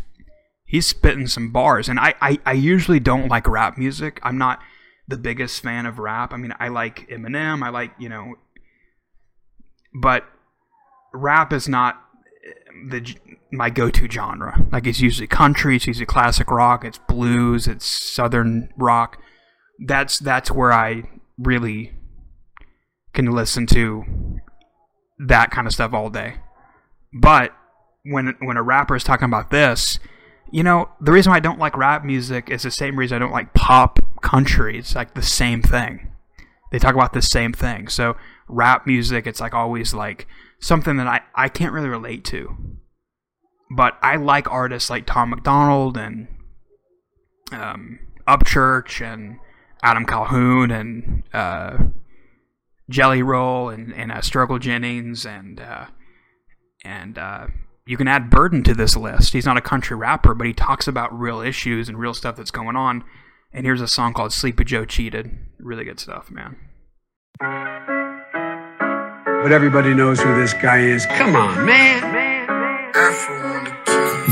[0.67, 1.89] he's spitting some bars.
[1.89, 4.21] And I, I, I usually don't like rap music.
[4.23, 4.61] I'm not
[5.09, 6.35] the biggest fan of rap.
[6.35, 8.35] I mean, I like Eminem, I like, you know,
[9.95, 10.25] but
[11.15, 12.05] rap is not
[12.89, 13.17] the
[13.51, 14.67] my go-to genre.
[14.71, 19.19] Like it's usually country, it's usually classic rock, it's blues, it's southern rock.
[19.87, 21.05] That's that's where I
[21.39, 21.95] really
[23.19, 24.05] can listen to
[25.19, 26.37] that kind of stuff all day.
[27.13, 27.53] But
[28.05, 29.99] when when a rapper is talking about this,
[30.53, 33.19] you know, the reason why I don't like rap music is the same reason I
[33.19, 34.79] don't like pop country.
[34.79, 36.13] It's like the same thing.
[36.71, 37.89] They talk about the same thing.
[37.89, 38.17] So
[38.47, 40.29] rap music, it's like always like
[40.61, 42.57] something that I, I can't really relate to.
[43.75, 46.29] But I like artists like Tom MacDonald and
[47.51, 49.41] um, Upchurch and
[49.83, 51.79] Adam Calhoun and uh,
[52.89, 55.87] Jelly Roll and, and uh, Struggle Jennings and uh,
[56.85, 57.49] and uh,
[57.87, 59.33] you can add Burden to this list.
[59.33, 62.51] He's not a country rapper, but he talks about real issues and real stuff that's
[62.51, 63.05] going on.
[63.53, 65.31] And here's a song called Sleepy Joe Cheated.
[65.59, 66.57] Really good stuff, man.
[69.43, 71.07] But everybody knows who this guy is.
[71.07, 73.48] Come on, man.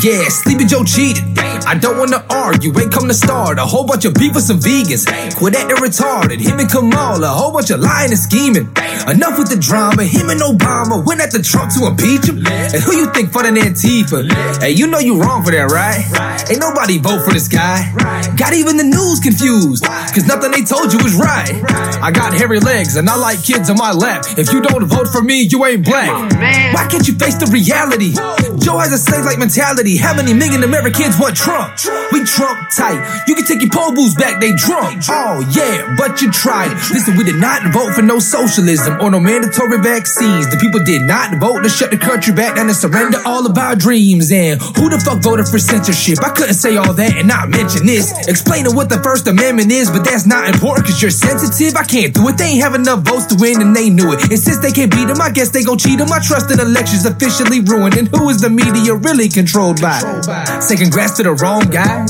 [0.02, 1.24] Yeah, Sleepy Joe cheated.
[1.66, 4.60] I don't wanna argue, ain't come to start a whole bunch of beef with some
[4.60, 5.08] vegans.
[5.36, 7.26] Quit acting retarded, him and Kamala.
[7.26, 8.68] a whole bunch of lying and scheming.
[9.08, 12.44] Enough with the drama, him and Obama went at the Trump to impeach him.
[12.46, 14.28] And who you think funding Antifa?
[14.60, 16.04] Hey, you know you wrong for that, right?
[16.50, 17.88] Ain't nobody vote for this guy.
[18.36, 21.56] Got even the news confused, cause nothing they told you was right.
[22.04, 24.24] I got hairy legs and I like kids on my lap.
[24.36, 26.10] If you don't vote for me, you ain't black.
[26.12, 26.28] Oh,
[26.76, 28.12] Why can't you face the reality?
[28.60, 29.85] Joe has a slave like mentality.
[29.94, 31.78] How many million Americans want Trump?
[32.10, 32.98] We Trump tight.
[33.28, 35.06] You can take your poll booths back, they drunk.
[35.06, 36.78] Oh yeah, but you tried it.
[36.90, 40.50] Listen, we did not vote for no socialism or no mandatory vaccines.
[40.50, 43.56] The people did not vote to shut the country back down and surrender all of
[43.56, 44.32] our dreams.
[44.32, 46.18] And who the fuck voted for censorship?
[46.24, 48.10] I couldn't say all that and not mention this.
[48.26, 51.76] Explaining what the First Amendment is, but that's not important cause you're sensitive.
[51.76, 52.38] I can't do it.
[52.38, 54.22] They ain't have enough votes to win and they knew it.
[54.30, 56.10] And since they can't beat them, I guess they gon' cheat them.
[56.10, 57.96] I trust in elections officially ruined.
[57.96, 60.60] And who is the media really controlled by?
[60.60, 62.02] Say congrats to the wrong guy.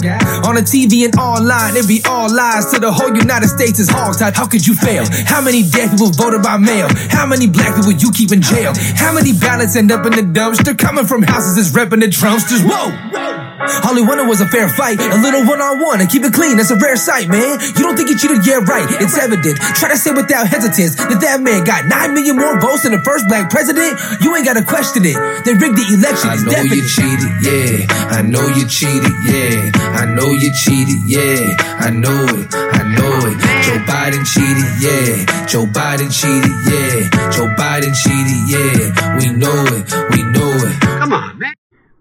[0.47, 3.88] On the TV and online, it be all lies to the whole United States is
[3.88, 4.34] hogtied.
[4.34, 5.05] How could you fail?
[5.26, 6.88] How many dead people voted by mail?
[7.10, 8.72] How many black people you keep in jail?
[8.97, 10.76] How many ballots end up in the dumpster?
[10.76, 12.62] Coming from houses that's repping the Trumpsters.
[12.64, 13.45] Whoa!
[13.84, 16.32] All he wanted was a fair fight, a little one on one, and keep it
[16.32, 16.56] clean.
[16.56, 17.59] That's a rare sight, man.
[17.60, 18.47] You don't think he cheated?
[18.47, 18.86] Yeah, right.
[19.02, 19.59] It's evident.
[19.78, 23.02] Try to say without hesitance that that man got nine million more votes than the
[23.02, 23.98] first black president.
[24.20, 25.16] You ain't gotta question it.
[25.44, 26.30] They rigged the election.
[26.30, 26.76] I know definite.
[26.76, 27.86] you cheated, yeah.
[28.10, 29.70] I know you cheated, yeah.
[29.97, 31.56] I know you cheated, yeah.
[31.80, 33.36] I know it, I know it.
[33.66, 35.47] Joe Biden cheated, yeah.
[35.47, 37.30] Joe Biden cheated, yeah.
[37.30, 39.18] Joe Biden cheated, yeah.
[39.18, 40.80] We know it, we know it.
[40.80, 41.52] Come on, man.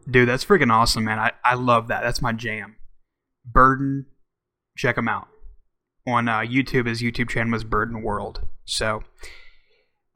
[0.10, 1.19] Dude, that's freaking awesome, man.
[1.19, 2.02] I, I love that.
[2.02, 2.76] That's my jam.
[3.45, 4.06] Burden,
[4.77, 5.27] check him out.
[6.07, 8.41] On uh, YouTube, his YouTube channel is Burden World.
[8.65, 9.03] So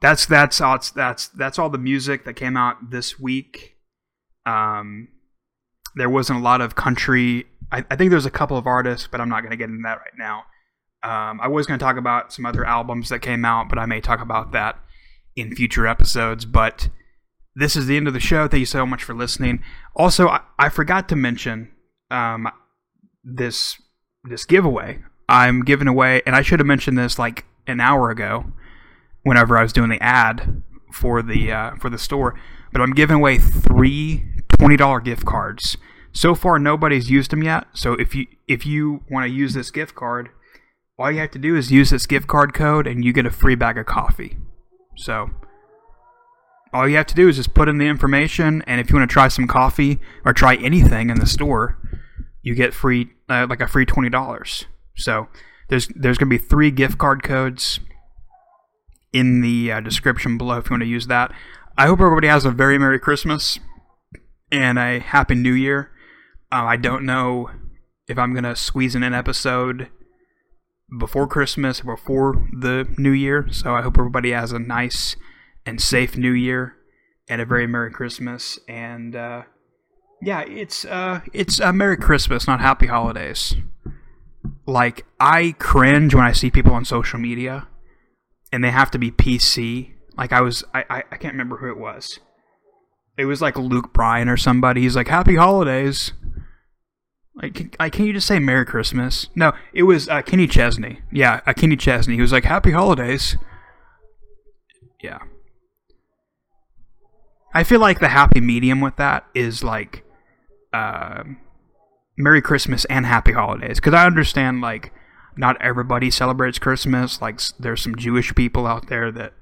[0.00, 3.76] that's that's all that's that's all the music that came out this week.
[4.46, 5.08] Um,
[5.94, 7.46] there wasn't a lot of country.
[7.72, 9.82] I, I think there's a couple of artists, but I'm not going to get into
[9.82, 10.44] that right now.
[11.02, 13.86] Um, I was going to talk about some other albums that came out, but I
[13.86, 14.78] may talk about that
[15.36, 16.44] in future episodes.
[16.44, 16.88] But
[17.60, 18.48] this is the end of the show.
[18.48, 19.62] Thank you so much for listening.
[19.94, 21.70] Also, I, I forgot to mention
[22.10, 22.48] um,
[23.22, 23.80] this
[24.24, 25.00] this giveaway.
[25.28, 28.52] I'm giving away, and I should have mentioned this like an hour ago,
[29.22, 30.62] whenever I was doing the ad
[30.92, 32.40] for the uh, for the store.
[32.72, 34.24] But I'm giving away three
[34.58, 35.76] twenty dollar gift cards.
[36.12, 37.66] So far, nobody's used them yet.
[37.74, 40.30] So if you if you want to use this gift card,
[40.98, 43.30] all you have to do is use this gift card code, and you get a
[43.30, 44.38] free bag of coffee.
[44.96, 45.30] So
[46.72, 49.08] all you have to do is just put in the information, and if you want
[49.08, 51.78] to try some coffee or try anything in the store,
[52.42, 54.66] you get free uh, like a free twenty dollars.
[54.96, 55.28] So
[55.68, 57.80] there's there's gonna be three gift card codes
[59.12, 61.32] in the uh, description below if you want to use that.
[61.76, 63.58] I hope everybody has a very merry Christmas
[64.52, 65.90] and a happy New Year.
[66.52, 67.50] Uh, I don't know
[68.06, 69.88] if I'm gonna squeeze in an episode
[70.98, 75.16] before Christmas or before the New Year, so I hope everybody has a nice
[75.66, 76.76] and safe New Year
[77.28, 78.58] and a very Merry Christmas.
[78.68, 79.42] And uh,
[80.20, 83.54] yeah, it's uh, it's a Merry Christmas, not Happy Holidays.
[84.66, 87.68] Like I cringe when I see people on social media,
[88.52, 89.92] and they have to be PC.
[90.16, 92.18] Like I was, I I, can't remember who it was.
[93.16, 94.82] It was like Luke Bryan or somebody.
[94.82, 96.12] He's like Happy Holidays.
[97.34, 99.28] Like, can, like, can you just say Merry Christmas?
[99.34, 101.00] No, it was uh, Kenny Chesney.
[101.10, 102.16] Yeah, uh, Kenny Chesney.
[102.16, 103.36] He was like Happy Holidays.
[105.02, 105.20] Yeah.
[107.52, 110.04] I feel like the happy medium with that is like
[110.72, 111.24] uh,
[112.16, 114.92] Merry Christmas and Happy Holidays because I understand like
[115.36, 117.20] not everybody celebrates Christmas.
[117.20, 119.32] Like there's some Jewish people out there that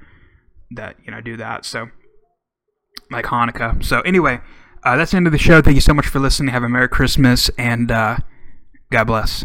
[0.70, 1.64] that you know do that.
[1.64, 1.88] So
[3.10, 3.84] like Hanukkah.
[3.84, 4.40] So anyway,
[4.84, 5.60] uh, that's the end of the show.
[5.60, 6.52] Thank you so much for listening.
[6.52, 8.18] Have a Merry Christmas and uh,
[8.90, 9.44] God bless.